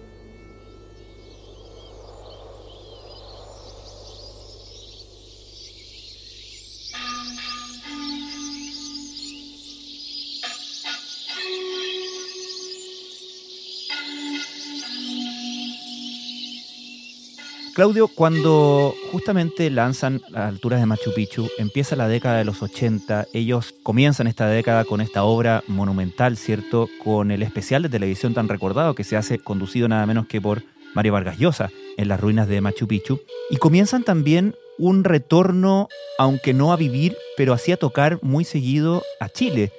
[17.74, 23.28] Claudio, cuando justamente lanzan a alturas de Machu Picchu, empieza la década de los 80,
[23.32, 26.90] ellos comienzan esta década con esta obra monumental, ¿cierto?
[27.02, 30.62] Con el especial de televisión tan recordado que se hace conducido nada menos que por
[30.94, 33.20] Mario Vargas Llosa en las ruinas de Machu Picchu.
[33.48, 39.02] Y comienzan también un retorno, aunque no a vivir, pero así a tocar muy seguido
[39.18, 39.72] a Chile.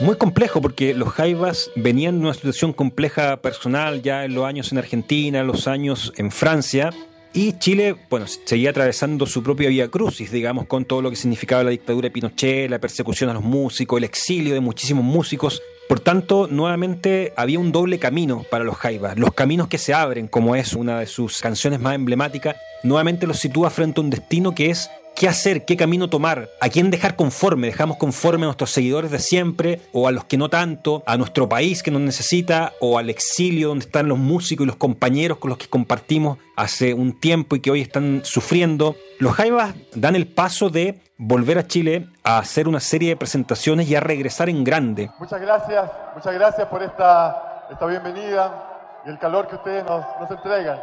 [0.00, 4.72] Muy complejo porque los Jaivas venían de una situación compleja personal ya en los años
[4.72, 6.90] en Argentina, los años en Francia,
[7.34, 11.62] y Chile, bueno, seguía atravesando su propia vía crucis, digamos, con todo lo que significaba
[11.62, 15.62] la dictadura de Pinochet, la persecución a los músicos, el exilio de muchísimos músicos.
[15.86, 19.18] Por tanto, nuevamente había un doble camino para los Jaivas.
[19.18, 23.38] Los caminos que se abren, como es una de sus canciones más emblemáticas, nuevamente los
[23.38, 27.14] sitúa frente a un destino que es qué hacer, qué camino tomar, a quién dejar
[27.14, 27.66] conforme.
[27.66, 31.46] Dejamos conforme a nuestros seguidores de siempre o a los que no tanto, a nuestro
[31.46, 35.50] país que nos necesita o al exilio donde están los músicos y los compañeros con
[35.50, 38.96] los que compartimos hace un tiempo y que hoy están sufriendo.
[39.18, 43.90] Los Jaivas dan el paso de volver a Chile a hacer una serie de presentaciones
[43.90, 45.10] y a regresar en grande.
[45.18, 50.30] Muchas gracias, muchas gracias por esta, esta bienvenida y el calor que ustedes nos, nos
[50.30, 50.80] entregan.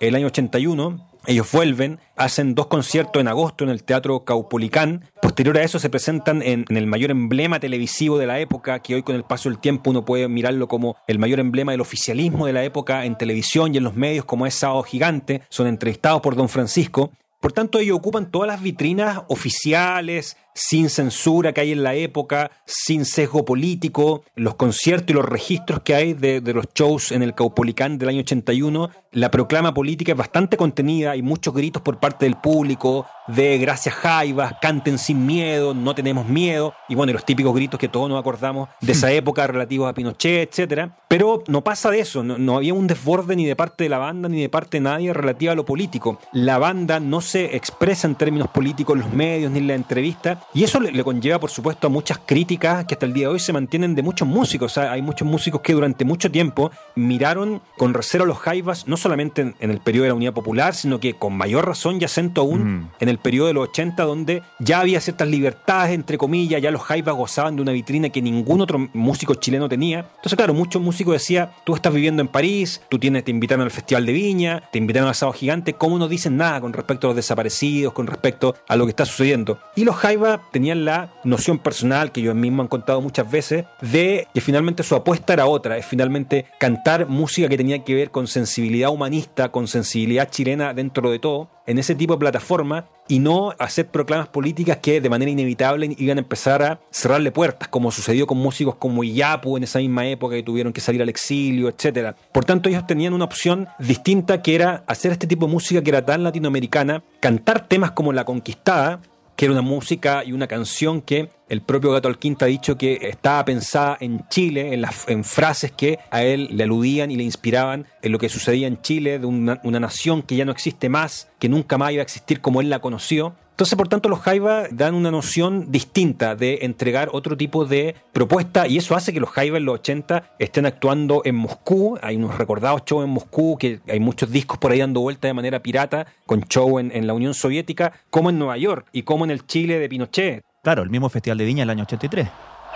[0.00, 5.04] El año 81 ellos vuelven, hacen dos conciertos en agosto en el Teatro Caupolicán.
[5.20, 9.02] Posterior a eso se presentan en, el mayor emblema televisivo de la época, que hoy
[9.02, 12.52] con el paso del tiempo uno puede mirarlo como el mayor emblema del oficialismo de
[12.52, 15.42] la época en televisión y en los medios, como es Sábado Gigante.
[15.48, 17.12] Son entrevistados por Don Francisco.
[17.42, 22.50] Por tanto, ellos ocupan todas las vitrinas oficiales, sin censura que hay en la época,
[22.66, 27.34] sin sesgo político, los conciertos y los registros que hay de, los shows en el
[27.34, 32.24] Caupolicán del año 81, la proclama política es bastante contenida, hay muchos gritos por parte
[32.24, 37.54] del público de gracias Jaivas, canten sin miedo, no tenemos miedo, y bueno, los típicos
[37.54, 40.96] gritos que todos nos acordamos de esa época relativos a Pinochet, etcétera.
[41.08, 44.28] Pero no pasa de eso, no, había un desborde ni de parte de la banda
[44.28, 46.18] ni de parte de nadie relativo a lo político.
[46.32, 50.41] La banda no se expresa en términos políticos en los medios ni en la entrevista,
[50.54, 53.40] y eso le, conlleva, por supuesto, a muchas críticas que hasta el día de hoy
[53.40, 54.76] se mantienen de muchos músicos.
[54.78, 59.54] hay muchos músicos que durante mucho tiempo miraron con recelo a los Jaivas, no solamente
[59.58, 62.76] en, el periodo de la Unidad Popular, sino que con mayor razón y acento aún
[62.76, 62.90] mm.
[63.00, 66.82] en el periodo de los 80, donde ya había ciertas libertades, entre comillas, ya los
[66.82, 70.00] Jaivas gozaban de una vitrina que ningún otro músico chileno tenía.
[70.00, 73.70] Entonces, claro, muchos músicos decían, tú estás viviendo en París, tú tienes, te invitaron al
[73.70, 77.10] Festival de Viña, te invitaron al Sábado Gigante, ¿cómo no dicen nada con respecto a
[77.10, 79.58] los desaparecidos, con respecto a lo que está sucediendo?
[79.76, 84.26] Y los Jaivas tenían la noción personal, que ellos mismos han contado muchas veces, de
[84.34, 88.26] que finalmente su apuesta era otra, es finalmente cantar música que tenía que ver con
[88.26, 93.54] sensibilidad humanista, con sensibilidad chilena dentro de todo, en ese tipo de plataforma y no
[93.58, 98.26] hacer proclamas políticas que de manera inevitable iban a empezar a cerrarle puertas, como sucedió
[98.26, 102.14] con músicos como Iyapu en esa misma época que tuvieron que salir al exilio, etc.
[102.32, 105.90] Por tanto, ellos tenían una opción distinta que era hacer este tipo de música que
[105.90, 109.00] era tan latinoamericana, cantar temas como La Conquistada,
[109.36, 112.98] que era una música y una canción que el propio Gato Alquinta ha dicho que
[113.02, 117.86] estaba pensada en Chile, en, en frases que a él le aludían y le inspiraban
[118.00, 121.28] en lo que sucedía en Chile, de una, una nación que ya no existe más,
[121.38, 123.34] que nunca más iba a existir como él la conoció.
[123.62, 128.66] Entonces, por tanto, los Jaiba dan una noción distinta de entregar otro tipo de propuesta
[128.66, 131.96] y eso hace que los Jaiba en los 80 estén actuando en Moscú.
[132.02, 135.34] Hay unos recordados shows en Moscú, que hay muchos discos por ahí dando vuelta de
[135.34, 139.30] manera pirata, con show en, la Unión Soviética, como en Nueva York y como en
[139.30, 140.42] el Chile de Pinochet.
[140.64, 142.28] Claro, el mismo Festival de Viña del año 83.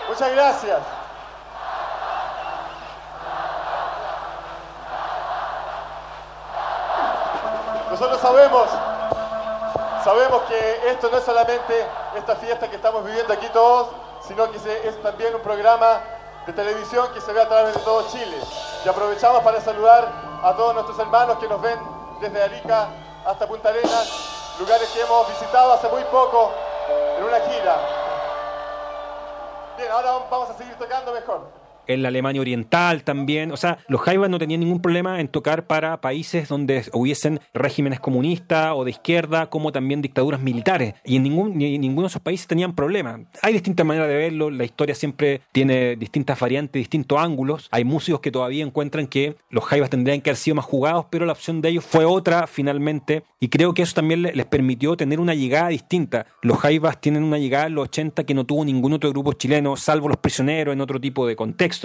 [0.08, 0.78] Muchas gracias.
[7.90, 8.68] Nosotros sabemos
[10.06, 13.88] Sabemos que esto no es solamente esta fiesta que estamos viviendo aquí todos,
[14.20, 16.00] sino que es también un programa
[16.46, 18.38] de televisión que se ve a través de todo Chile.
[18.84, 20.08] Y aprovechamos para saludar
[20.44, 21.76] a todos nuestros hermanos que nos ven
[22.20, 22.86] desde Arica
[23.26, 26.52] hasta Punta Arenas, lugares que hemos visitado hace muy poco
[27.18, 27.76] en una gira.
[29.76, 33.52] Bien, ahora vamos a seguir tocando mejor en la Alemania Oriental también.
[33.52, 38.00] O sea, los Jaivas no tenían ningún problema en tocar para países donde hubiesen regímenes
[38.00, 40.94] comunistas o de izquierda, como también dictaduras militares.
[41.04, 43.20] Y en ningún, ni, ninguno de esos países tenían problema.
[43.42, 47.68] Hay distintas maneras de verlo, la historia siempre tiene distintas variantes, distintos ángulos.
[47.70, 51.26] Hay músicos que todavía encuentran que los Jaivas tendrían que haber sido más jugados, pero
[51.26, 53.24] la opción de ellos fue otra finalmente.
[53.40, 56.26] Y creo que eso también les permitió tener una llegada distinta.
[56.42, 59.76] Los Jaivas tienen una llegada en los 80 que no tuvo ningún otro grupo chileno,
[59.76, 61.75] salvo los prisioneros en otro tipo de contexto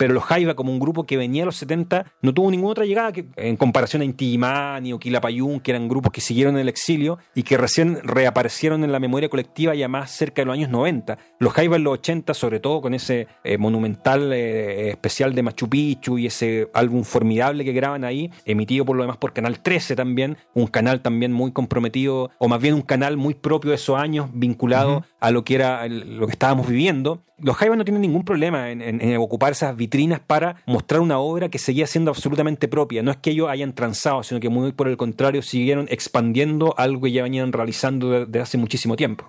[0.00, 2.86] pero los Jaiba, como un grupo que venía a los 70, no tuvo ninguna otra
[2.86, 6.62] llegada que, en comparación a Inti Illimani o Quilapayún, que eran grupos que siguieron en
[6.62, 10.54] el exilio y que recién reaparecieron en la memoria colectiva ya más cerca de los
[10.54, 11.18] años 90.
[11.38, 15.68] Los Jaiba en los 80, sobre todo con ese eh, monumental eh, especial de Machu
[15.68, 19.96] Picchu y ese álbum formidable que graban ahí, emitido por lo demás por Canal 13
[19.96, 23.98] también, un canal también muy comprometido, o más bien un canal muy propio de esos
[23.98, 28.24] años, vinculado a lo que era lo que estábamos viviendo los Jaivas no tienen ningún
[28.24, 33.02] problema en, ocupar esas vitrinas para mostrar una obra que seguía siendo absolutamente propia.
[33.02, 37.02] No es que ellos hayan transado, sino que muy por el contrario siguieron expandiendo algo
[37.02, 39.28] que ya venían realizando desde hace muchísimo tiempo.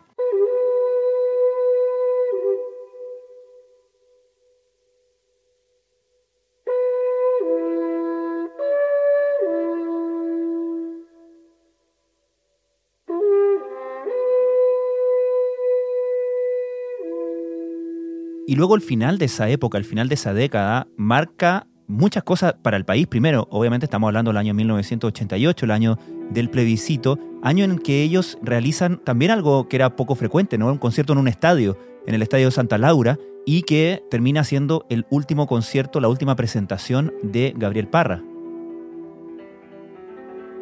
[18.52, 22.54] Y luego el final de esa época, el final de esa década, marca muchas cosas
[22.62, 23.08] para el país.
[23.08, 25.98] Primero, obviamente estamos hablando del año 1988, el año
[26.32, 30.70] del plebiscito, año en que ellos realizan también algo que era poco frecuente, ¿no?
[30.70, 35.06] Un concierto en un estadio, en el Estadio Santa Laura, y que termina siendo el
[35.10, 38.22] último concierto, la última presentación de Gabriel Parra.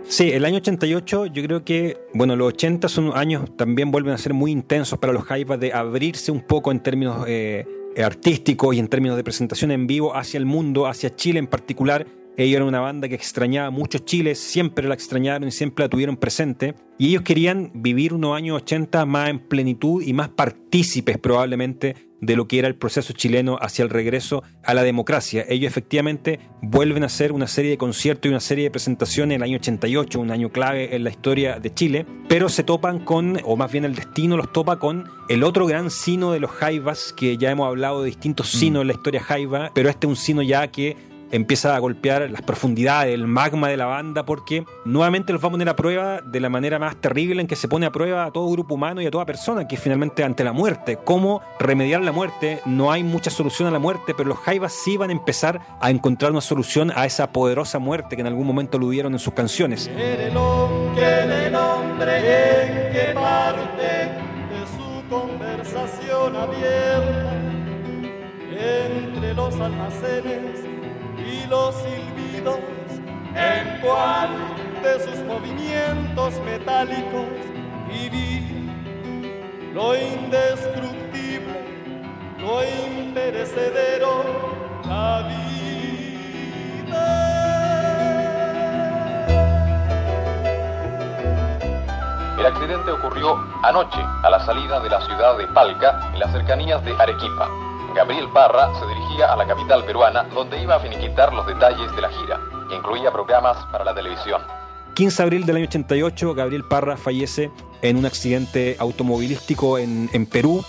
[0.03, 4.17] Sí, el año 88 yo creo que, bueno, los 80 son años también vuelven a
[4.19, 7.65] ser muy intensos para los Jaivas de abrirse un poco en términos eh,
[7.97, 12.07] artístico y en términos de presentación en vivo hacia el mundo, hacia Chile en particular.
[12.37, 16.15] Ellos eran una banda que extrañaba mucho Chile, siempre la extrañaron y siempre la tuvieron
[16.15, 16.75] presente.
[16.97, 22.35] Y ellos querían vivir unos años 80 más en plenitud y más partícipes probablemente de
[22.35, 25.45] lo que era el proceso chileno hacia el regreso a la democracia.
[25.47, 29.41] Ellos efectivamente vuelven a hacer una serie de conciertos y una serie de presentaciones en
[29.41, 33.39] el año 88, un año clave en la historia de Chile, pero se topan con,
[33.43, 37.13] o más bien el destino los topa con el otro gran sino de los Jaivas,
[37.15, 40.15] que ya hemos hablado de distintos sinos en la historia Jaiva, pero este es un
[40.15, 40.97] sino ya que
[41.31, 45.51] empieza a golpear las profundidades, el magma de la banda, porque nuevamente los va a
[45.51, 48.31] poner a prueba de la manera más terrible en que se pone a prueba a
[48.31, 50.97] todo grupo humano y a toda persona, que finalmente ante la muerte.
[51.03, 52.61] ¿Cómo remediar la muerte?
[52.65, 55.89] No hay mucha solución a la muerte, pero los Jaivas sí van a empezar a
[55.89, 59.89] encontrar una solución a esa poderosa muerte que en algún momento aludieron en sus canciones.
[65.09, 67.33] conversación abierta
[68.51, 70.68] entre los almacenes
[71.49, 72.59] los silbidos
[73.35, 74.29] en cual
[74.83, 77.25] de sus movimientos metálicos
[77.87, 78.59] vi
[79.73, 81.55] lo indestructible,
[82.37, 84.23] lo imperecedero,
[84.85, 85.49] la vida.
[92.37, 96.83] El accidente ocurrió anoche a la salida de la ciudad de Palca, en las cercanías
[96.83, 97.68] de Arequipa.
[97.95, 102.01] Gabriel Parra se dirigía a la capital peruana, donde iba a finiquitar los detalles de
[102.01, 104.41] la gira, que incluía programas para la televisión.
[104.93, 110.25] 15 de abril del año 88, Gabriel Parra fallece en un accidente automovilístico en, en
[110.25, 110.63] Perú,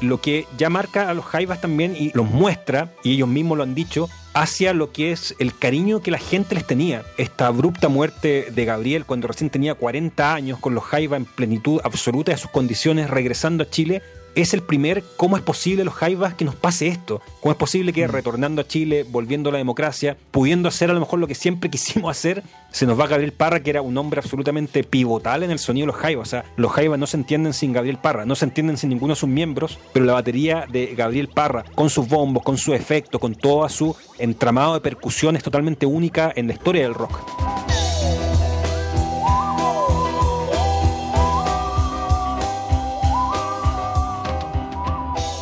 [0.00, 3.64] lo que ya marca a los Jaivas también y los muestra, y ellos mismos lo
[3.64, 7.04] han dicho, hacia lo que es el cariño que la gente les tenía.
[7.16, 11.80] Esta abrupta muerte de Gabriel cuando recién tenía 40 años, con los Jaivas en plenitud
[11.82, 14.02] absoluta de sus condiciones, regresando a Chile,
[14.36, 17.20] es el primer cómo es posible los Jaivas que nos pase esto.
[17.40, 18.10] ¿Cómo es posible que mm.
[18.10, 21.70] retornando a Chile, volviendo a la democracia, pudiendo hacer a lo mejor lo que siempre
[21.76, 25.58] quisimos hacer, se nos va Gabriel Parra, que era un hombre absolutamente pivotal en el
[25.58, 26.28] sonido de los Jaivas?
[26.28, 29.14] O sea, los Jaivas no se entienden sin Gabriel Parra, no se entienden sin ninguno
[29.14, 33.18] de sus miembros, pero la batería de Gabriel Parra, con sus bombos, con su efecto,
[33.18, 37.85] con todo su entramado de percusiones totalmente única en la historia del rock.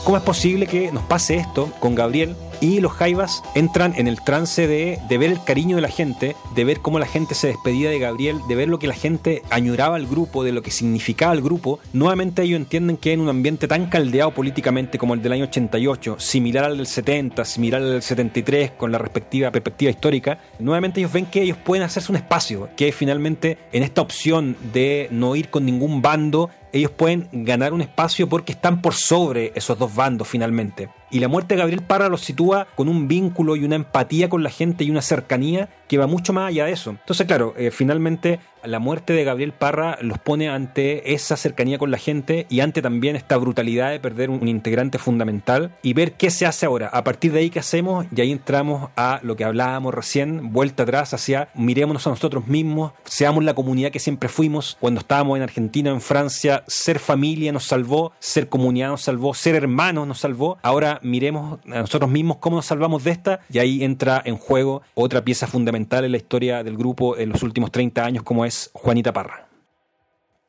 [0.05, 4.21] ¿Cómo es posible que nos pase esto con Gabriel y los Jaivas entran en el
[4.21, 7.89] trance de, ver el cariño de la gente, de ver cómo la gente se despedía
[7.89, 11.33] de Gabriel, de ver lo que la gente añoraba al grupo, de lo que significaba
[11.33, 11.79] el grupo.
[11.95, 16.17] Nuevamente ellos entienden que en un ambiente tan caldeado políticamente como el del año 88,
[16.19, 21.13] similar al del 70, similar al del 73, con la respectiva perspectiva histórica, nuevamente ellos
[21.13, 25.49] ven que ellos pueden hacerse un espacio, que finalmente en esta opción de no ir
[25.49, 30.27] con ningún bando, ellos pueden ganar un espacio porque están por sobre esos dos bandos
[30.27, 30.89] finalmente.
[31.09, 34.43] Y la muerte de Gabriel Parra los sitúa con un vínculo y una empatía con
[34.43, 36.91] la gente y una cercanía que va mucho más allá de eso.
[36.91, 41.91] Entonces, claro, eh, finalmente la muerte de Gabriel Parra los pone ante esa cercanía con
[41.91, 46.30] la gente y ante también esta brutalidad de perder un, integrante fundamental y ver qué
[46.30, 46.89] se hace ahora.
[46.89, 48.07] A partir de ahí, ¿qué hacemos?
[48.14, 52.93] Y ahí entramos a lo que hablábamos recién, vuelta atrás hacia mirémonos a nosotros mismos,
[53.05, 57.64] seamos la comunidad que siempre fuimos cuando estábamos en Argentina, en Francia, ser familia nos
[57.64, 60.59] salvó, ser comunidad nos salvó, ser hermanos nos salvó.
[60.62, 64.82] Ahora miremos a nosotros mismos cómo nos salvamos de esta y ahí entra en juego
[64.95, 68.70] otra pieza fundamental en la historia del grupo en los últimos 30 años como es
[68.75, 69.49] Juanita Parra.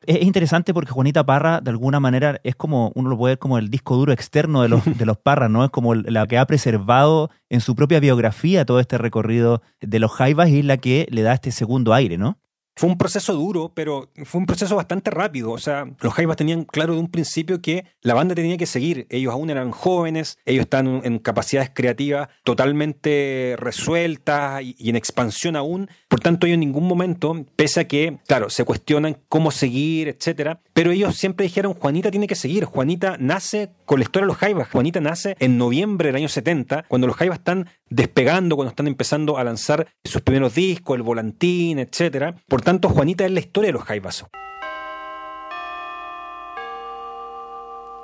[0.06, 3.58] Es interesante porque Juanita Parra, de alguna manera, es como, uno lo puede ver como
[3.58, 5.64] el disco duro externo de los, de los Parras, ¿no?
[5.64, 10.12] Es como la que ha preservado en su propia biografía todo este recorrido de los
[10.12, 12.38] Jaivas y la que le da este segundo aire, ¿no?
[12.78, 15.52] Fue un proceso duro, pero fue un proceso bastante rápido.
[15.52, 19.06] O sea, los Jaivas tenían claro de un principio que la banda tenía que seguir.
[19.08, 25.88] Ellos aún eran jóvenes, ellos están en capacidades creativas totalmente resueltas y en expansión aún.
[26.08, 30.60] Por tanto, ellos en ningún momento, pese a que, claro, se cuestionan cómo seguir, etcétera,
[30.74, 32.66] pero ellos siempre dijeron, Juanita tiene que seguir.
[32.66, 34.68] Juanita nace con la historia de los Jaivas.
[34.70, 39.38] Juanita nace en noviembre del año 70, cuando los Jaivas están despegando, cuando están empezando
[39.38, 42.34] a lanzar sus primeros discos, el volantín, etcétera.
[42.48, 44.26] Por tanto, Juanita es la historia de los Jaivas.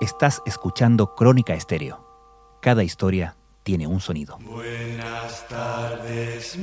[0.00, 2.06] Estás escuchando Crónica Estéreo.
[2.62, 3.34] Cada historia
[3.64, 4.38] tiene un sonido.
[4.38, 6.56] Buenas tardes,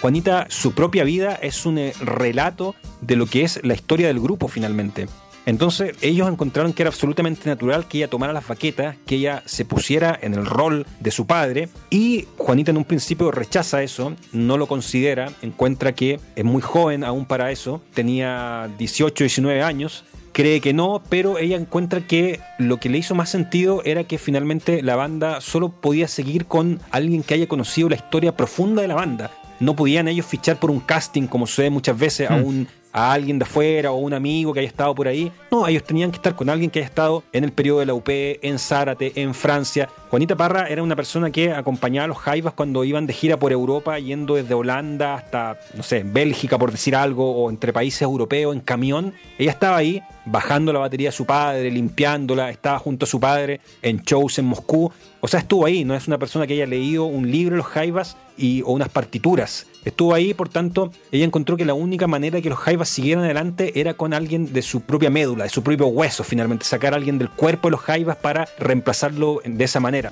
[0.00, 4.20] Juanita, su propia vida es un eh, relato de lo que es la historia del
[4.20, 5.08] grupo finalmente.
[5.46, 9.64] Entonces ellos encontraron que era absolutamente natural que ella tomara las baquetas, que ella se
[9.64, 14.56] pusiera en el rol de su padre y Juanita en un principio rechaza eso, no
[14.56, 20.60] lo considera, encuentra que es muy joven aún para eso, tenía 18, 19 años, cree
[20.60, 24.82] que no, pero ella encuentra que lo que le hizo más sentido era que finalmente
[24.82, 28.94] la banda solo podía seguir con alguien que haya conocido la historia profunda de la
[28.94, 29.30] banda.
[29.60, 32.44] No podían ellos fichar por un casting, como sucede muchas veces, a hmm.
[32.44, 35.32] un a alguien de afuera o un amigo que haya estado por ahí.
[35.50, 37.94] No, ellos tenían que estar con alguien que haya estado en el periodo de la
[37.94, 39.88] UP, en Zárate, en Francia.
[40.10, 43.52] Juanita Parra era una persona que acompañaba a los Jaivas cuando iban de gira por
[43.52, 48.54] Europa, yendo desde Holanda hasta, no sé, Bélgica, por decir algo, o entre países europeos
[48.54, 49.14] en camión.
[49.38, 53.60] Ella estaba ahí bajando la batería de su padre, limpiándola, estaba junto a su padre
[53.80, 54.92] en shows en Moscú.
[55.24, 57.66] O sea, estuvo ahí, no es una persona que haya leído un libro de los
[57.66, 59.68] Jaivas y, o unas partituras.
[59.84, 63.78] Estuvo ahí, por tanto, ella encontró que la única manera que los Jaivas siguieran adelante
[63.80, 67.20] era con alguien de su propia médula, de su propio hueso, finalmente, sacar a alguien
[67.20, 70.10] del cuerpo de los Jaivas para reemplazarlo de esa manera.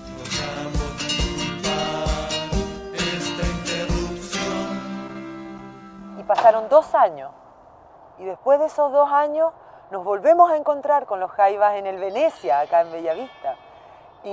[6.21, 7.33] Y pasaron dos años,
[8.21, 9.49] y después de esos dos años
[9.91, 13.57] nos volvemos a encontrar con los Jaivas en el Venecia, acá en Bellavista.
[14.25, 14.29] Y,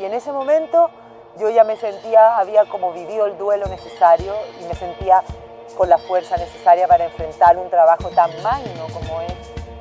[0.00, 0.90] y en ese momento
[1.38, 5.22] yo ya me sentía, había como vivido el duelo necesario y me sentía
[5.76, 9.34] con la fuerza necesaria para enfrentar un trabajo tan magno como es.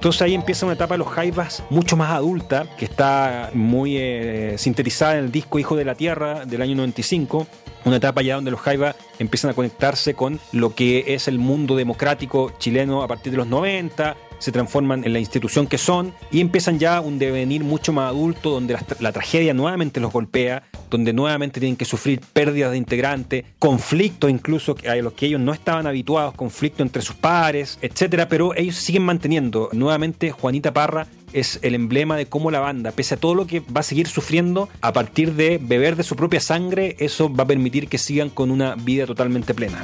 [0.05, 4.55] Entonces ahí empieza una etapa de los Jaivas mucho más adulta, que está muy eh,
[4.57, 7.47] sintetizada en el disco Hijo de la Tierra del año 95,
[7.85, 11.75] una etapa ya donde los Jaivas empiezan a conectarse con lo que es el mundo
[11.75, 16.41] democrático chileno a partir de los 90, se transforman en la institución que son y
[16.41, 21.59] empiezan ya un devenir mucho más adulto donde la, tragedia nuevamente los golpea, donde nuevamente
[21.59, 26.33] tienen que sufrir pérdidas de integrantes, conflictos incluso a los que ellos no estaban habituados,
[26.35, 29.69] conflictos entre sus pares, etcétera, pero ellos siguen manteniendo.
[29.73, 33.59] Nuevamente Juanita Parra es el emblema de cómo la banda, pese a todo lo que
[33.59, 37.47] va a seguir sufriendo, a partir de beber de su propia sangre, eso va a
[37.47, 39.81] permitir que sigan con una vida totalmente plena.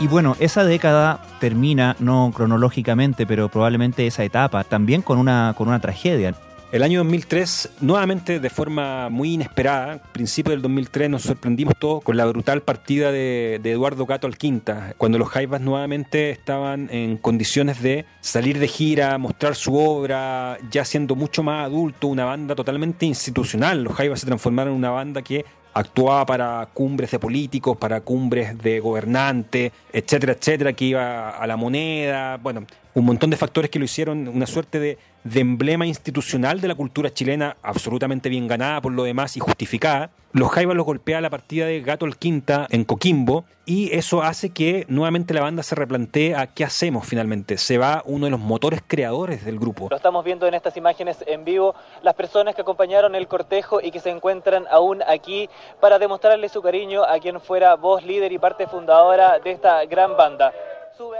[0.00, 5.66] Y bueno, esa década termina, no cronológicamente, pero probablemente esa etapa, también con una, con
[5.66, 6.36] una tragedia.
[6.70, 12.16] El año 2003, nuevamente de forma muy inesperada, principio del 2003 nos sorprendimos todos con
[12.18, 17.16] la brutal partida de, de Eduardo Gato al Quinta, cuando los Jaivas nuevamente estaban en
[17.16, 22.54] condiciones de salir de gira, mostrar su obra, ya siendo mucho más adulto, una banda
[22.54, 23.82] totalmente institucional.
[23.82, 25.46] Los Jaivas se transformaron en una banda que
[25.78, 31.56] actuaba para cumbres de políticos, para cumbres de gobernantes, etcétera, etcétera, que iba a la
[31.56, 32.64] moneda, bueno,
[32.94, 34.98] un montón de factores que lo hicieron una suerte de,
[35.28, 40.10] de emblema institucional de la cultura chilena, absolutamente bien ganada por lo demás y justificada.
[40.32, 44.50] Los Jaivas los golpea la partida de Gato el Quinta en Coquimbo y eso hace
[44.50, 47.56] que nuevamente la banda se replantee a qué hacemos finalmente.
[47.56, 49.88] Se va uno de los motores creadores del grupo.
[49.90, 53.90] Lo estamos viendo en estas imágenes en vivo, las personas que acompañaron el cortejo y
[53.90, 55.48] que se encuentran aún aquí
[55.80, 60.16] para demostrarle su cariño a quien fuera voz líder y parte fundadora de esta gran
[60.16, 60.52] banda.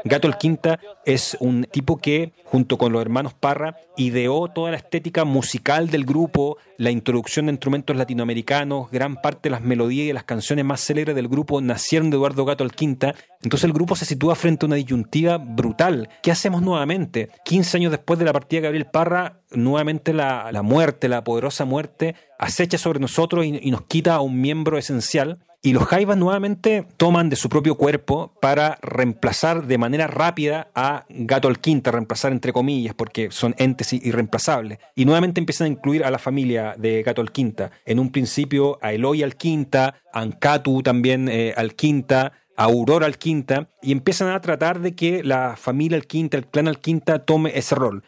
[0.04, 4.76] Gato el Quinta es un tipo que, junto con los hermanos Parra, ideó toda la
[4.76, 10.12] estética musical del grupo, la introducción de instrumentos latinoamericanos, gran parte de las melodías y
[10.12, 13.14] las canciones más célebres del grupo nacieron de Eduardo Gato el Quinta.
[13.42, 16.08] Entonces el grupo se sitúa frente a una disyuntiva brutal.
[16.22, 17.30] ¿Qué hacemos nuevamente?
[17.44, 22.14] 15 años después de la partida de Gabriel Parra, nuevamente la, muerte, la poderosa muerte,
[22.38, 25.38] acecha sobre nosotros y nos quita a un miembro esencial.
[25.60, 31.04] Y los Jaivas nuevamente toman de su propio cuerpo para reemplazar de manera rápida a
[31.08, 34.78] Gato al Quinta, reemplazar entre comillas, porque son entes irreemplazables.
[34.94, 37.72] Y nuevamente empiezan a incluir a la familia de Gato al Quinta.
[37.86, 43.06] En un principio a Eloy al Quinta, a Ancatu también eh, al Quinta, a Aurora
[43.06, 46.78] al Quinta, y empiezan a tratar de que la familia al Quinta, el clan al
[46.78, 48.04] Quinta tome ese rol.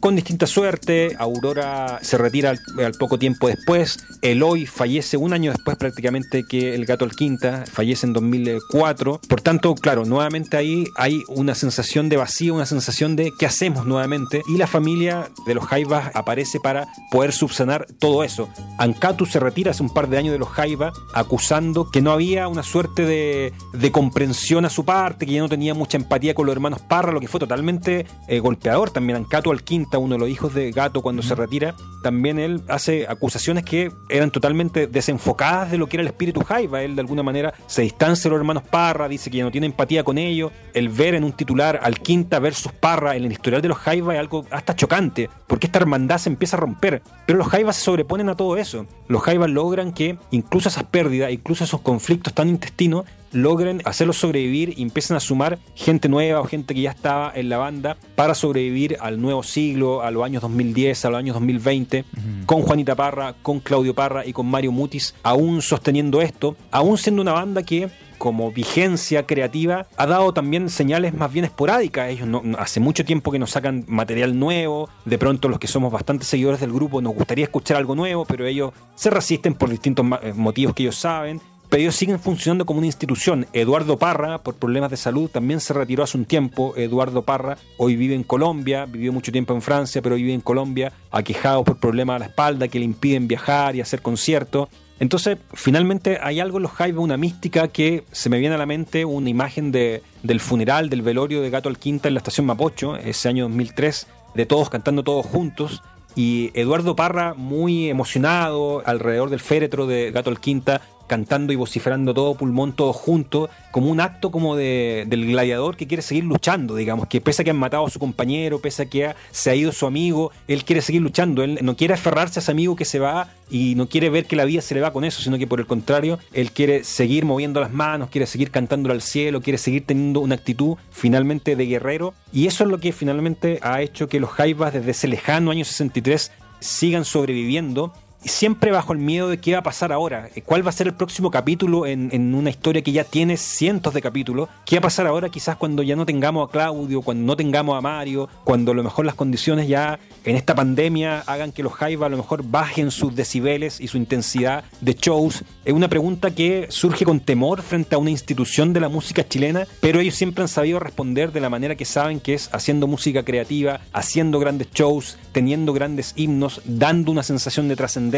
[0.00, 1.14] Con distinta suerte.
[1.18, 3.98] Aurora se retira al, poco tiempo después.
[4.22, 9.20] Eloy fallece un año después prácticamente que el gato al quinta, fallece en 2004.
[9.28, 13.86] Por tanto, claro, nuevamente ahí hay una sensación de vacío, una sensación de qué hacemos
[13.86, 14.42] nuevamente.
[14.48, 18.48] Y la familia de los Jaivas aparece para poder subsanar todo eso.
[18.78, 22.48] Ancatu se retira hace un par de años de los Jaivas acusando que no había
[22.48, 23.52] una suerte de,
[23.92, 27.20] comprensión a su parte, que ya no tenía mucha empatía con los hermanos Parra, lo
[27.20, 29.16] que fue totalmente eh, golpeador también.
[29.16, 33.06] Ancatu al quinta uno de los hijos de Gato cuando se retira, también él hace
[33.08, 36.82] acusaciones que eran totalmente desenfocadas de lo que era el espíritu Jaiba.
[36.82, 39.66] Él de alguna manera se distancia de los hermanos Parra, dice que ya no tiene
[39.66, 40.52] empatía con ellos.
[40.72, 44.14] El ver en un titular al Quinta versus Parra en el historial de los Jaiba
[44.14, 47.02] es algo hasta chocante, porque esta hermandad se empieza a romper.
[47.26, 48.86] Pero los Jaivas se sobreponen a todo eso.
[49.08, 54.74] Los Jaivas logran que incluso esas pérdidas, incluso esos conflictos tan intestinos, logren hacerlos sobrevivir
[54.76, 58.34] y empiecen a sumar gente nueva o gente que ya estaba en la banda para
[58.34, 62.04] sobrevivir al nuevo siglo, a los años 2010, a los años 2020,
[62.46, 67.22] con Juanita Parra, con Claudio Parra y con Mario Mutis, aún sosteniendo esto, aún siendo
[67.22, 67.88] una banda que
[68.20, 72.10] como vigencia creativa ha dado también señales más bien esporádicas.
[72.10, 74.90] Ellos no, hace mucho tiempo que nos sacan material nuevo.
[75.06, 78.46] De pronto los que somos bastante seguidores del grupo nos gustaría escuchar algo nuevo, pero
[78.46, 81.40] ellos se resisten por distintos eh, motivos que ellos saben
[81.70, 83.46] pero ellos siguen funcionando como una institución.
[83.52, 86.74] Eduardo Parra, por problemas de salud, también se retiró hace un tiempo.
[86.76, 90.92] Eduardo Parra hoy vive en Colombia, vivió mucho tiempo en Francia, pero vive en Colombia,
[91.12, 94.68] aquejado por problemas a la espalda que le impiden viajar y hacer conciertos.
[94.98, 98.66] Entonces, finalmente hay algo en los Jaivas, una mística que se me viene a la
[98.66, 102.46] mente, una imagen de, del funeral, del velorio de Gato al Quinta en la estación
[102.46, 105.82] Mapocho, ese año 2003, de todos cantando todos juntos.
[106.16, 112.14] Y Eduardo Parra, muy emocionado alrededor del féretro de Gato al Quinta, cantando y vociferando
[112.14, 116.76] todo pulmón, todo junto, como un acto como de, del gladiador que quiere seguir luchando,
[116.76, 119.56] digamos, que pese a que han matado a su compañero, pese a que se ha
[119.56, 122.84] ido su amigo, él quiere seguir luchando, él no quiere aferrarse a ese amigo que
[122.84, 125.36] se va y no quiere ver que la vida se le va con eso, sino
[125.36, 129.40] que por el contrario, él quiere seguir moviendo las manos, quiere seguir cantando al cielo,
[129.40, 133.82] quiere seguir teniendo una actitud finalmente de guerrero, y eso es lo que finalmente ha
[133.82, 136.30] hecho que los Jaivas desde ese lejano año 63
[136.60, 137.92] sigan sobreviviendo
[138.28, 140.86] siempre bajo el miedo de qué va a pasar ahora, eh, cuál va a ser
[140.86, 144.80] el próximo capítulo en, en, una historia que ya tiene cientos de capítulos, qué va
[144.80, 148.28] a pasar ahora quizás cuando ya no tengamos a Claudio, cuando no tengamos a Mario,
[148.44, 152.10] cuando a lo mejor las condiciones ya en esta pandemia hagan que los Jaiba a
[152.10, 155.44] lo mejor bajen sus decibeles y su intensidad de shows.
[155.64, 159.66] Es una pregunta que surge con temor frente a una institución de la música chilena,
[159.80, 163.24] pero ellos siempre han sabido responder de la manera que saben que es haciendo música
[163.24, 168.09] creativa, haciendo grandes shows, teniendo grandes himnos, dando una sensación de trascendencia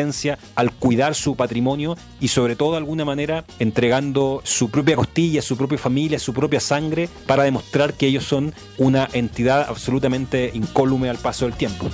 [0.54, 5.56] al cuidar su patrimonio y sobre todo de alguna manera entregando su propia costilla, su
[5.56, 11.18] propia familia, su propia sangre para demostrar que ellos son una entidad absolutamente incólume al
[11.18, 11.88] paso del tiempo.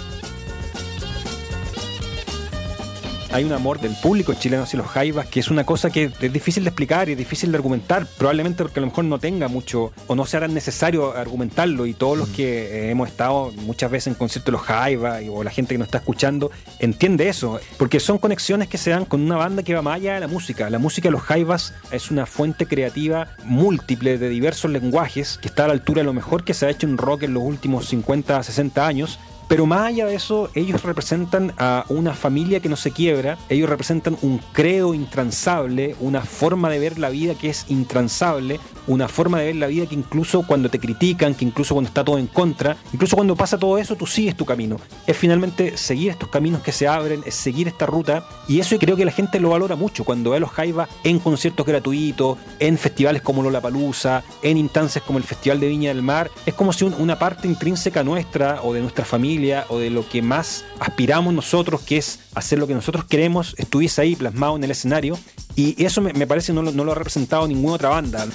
[3.31, 6.33] Hay un amor del público chileno hacia los jaivas que es una cosa que es
[6.33, 9.49] difícil de explicar y es difícil de argumentar, probablemente porque a lo mejor no tenga
[9.49, 14.15] mucho o no sea necesario argumentarlo y todos los que hemos estado muchas veces en
[14.15, 18.19] conciertos de los jaivas o la gente que nos está escuchando entiende eso, porque son
[18.19, 20.71] conexiones que se dan con una banda que va más allá de la música.
[20.71, 25.65] La música de los jaivas es una fuente creativa múltiple de diversos lenguajes que está
[25.65, 27.89] a la altura de lo mejor que se ha hecho en rock en los últimos
[27.89, 29.19] 50, 60 años
[29.49, 33.69] Pero más allá de eso, ellos representan a una familia que no se quiebra, ellos
[33.71, 39.41] representan un credo intransable, una forma de ver la vida que es intransable, una forma
[39.41, 42.27] de ver la vida que incluso cuando te critican, que incluso cuando está todo en
[42.27, 44.77] contra, incluso cuando pasa todo eso, tú sigues tu camino.
[45.07, 48.97] Es finalmente seguir estos caminos que se abren, es seguir esta ruta, y eso creo
[48.97, 52.77] que la gente lo valora mucho cuando ve a los Jaiba en conciertos gratuitos, en
[52.77, 56.31] festivales como Lollapalooza, en instancias como el Festival de Viña del Mar.
[56.45, 59.38] Es como si una parte intrínseca nuestra o de nuestra familia
[59.69, 64.03] o de lo que más aspiramos nosotros, que es hacer lo que nosotros queremos, estuviese
[64.03, 65.19] ahí plasmado en el escenario.
[65.55, 68.27] Y eso me, parece no, no lo ha representado ninguna otra banda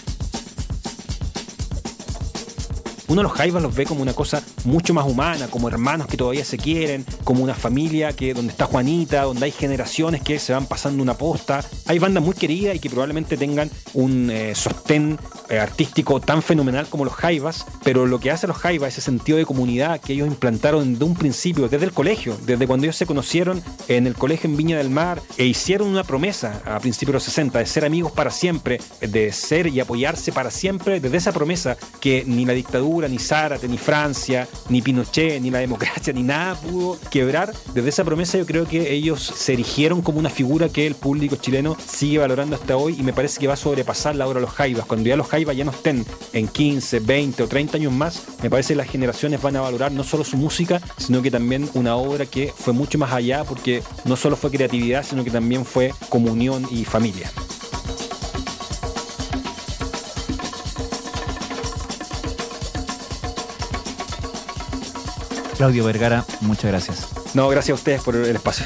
[3.14, 6.44] uno los Jaivas los ve como una cosa mucho más humana, como hermanos que todavía
[6.44, 10.66] se quieren, como una familia que donde está Juanita, donde hay generaciones que se van
[10.66, 11.64] pasando una posta.
[11.86, 16.88] Hay bandas muy queridas y que probablemente tengan un eh, sostén eh, artístico tan fenomenal
[16.88, 20.28] como los Jaivas, pero lo que hace los Jaivas, ese sentido de comunidad que ellos
[20.28, 24.50] implantaron desde un principio, desde el colegio, desde cuando ellos se conocieron en el colegio
[24.50, 27.86] en Viña del Mar e hicieron una promesa a principios de los 60 de ser
[27.86, 32.54] amigos para siempre, de ser y apoyarse para siempre, desde esa promesa que ni la
[32.54, 37.54] dictadura, ni Zárate, ni Francia, ni Pinochet, ni la democracia, ni nada pudo quebrar.
[37.74, 41.36] Desde esa promesa yo creo que ellos se erigieron como una figura que el público
[41.36, 44.46] chileno sigue valorando hasta hoy y me parece que va a sobrepasar la hora de
[44.46, 44.86] los Jaivas.
[44.86, 48.50] Cuando ya los Jaivas ya no estén en 15, 20 o 30 años más, me
[48.50, 51.96] parece que las generaciones van a valorar no solo su música, sino que también una
[51.96, 55.94] obra que fue mucho más allá porque no solo fue creatividad, sino que también fue
[56.10, 57.32] comunión y familia.
[65.64, 67.08] Claudio Vergara, muchas gracias.
[67.34, 68.66] No, gracias a ustedes por el espacio.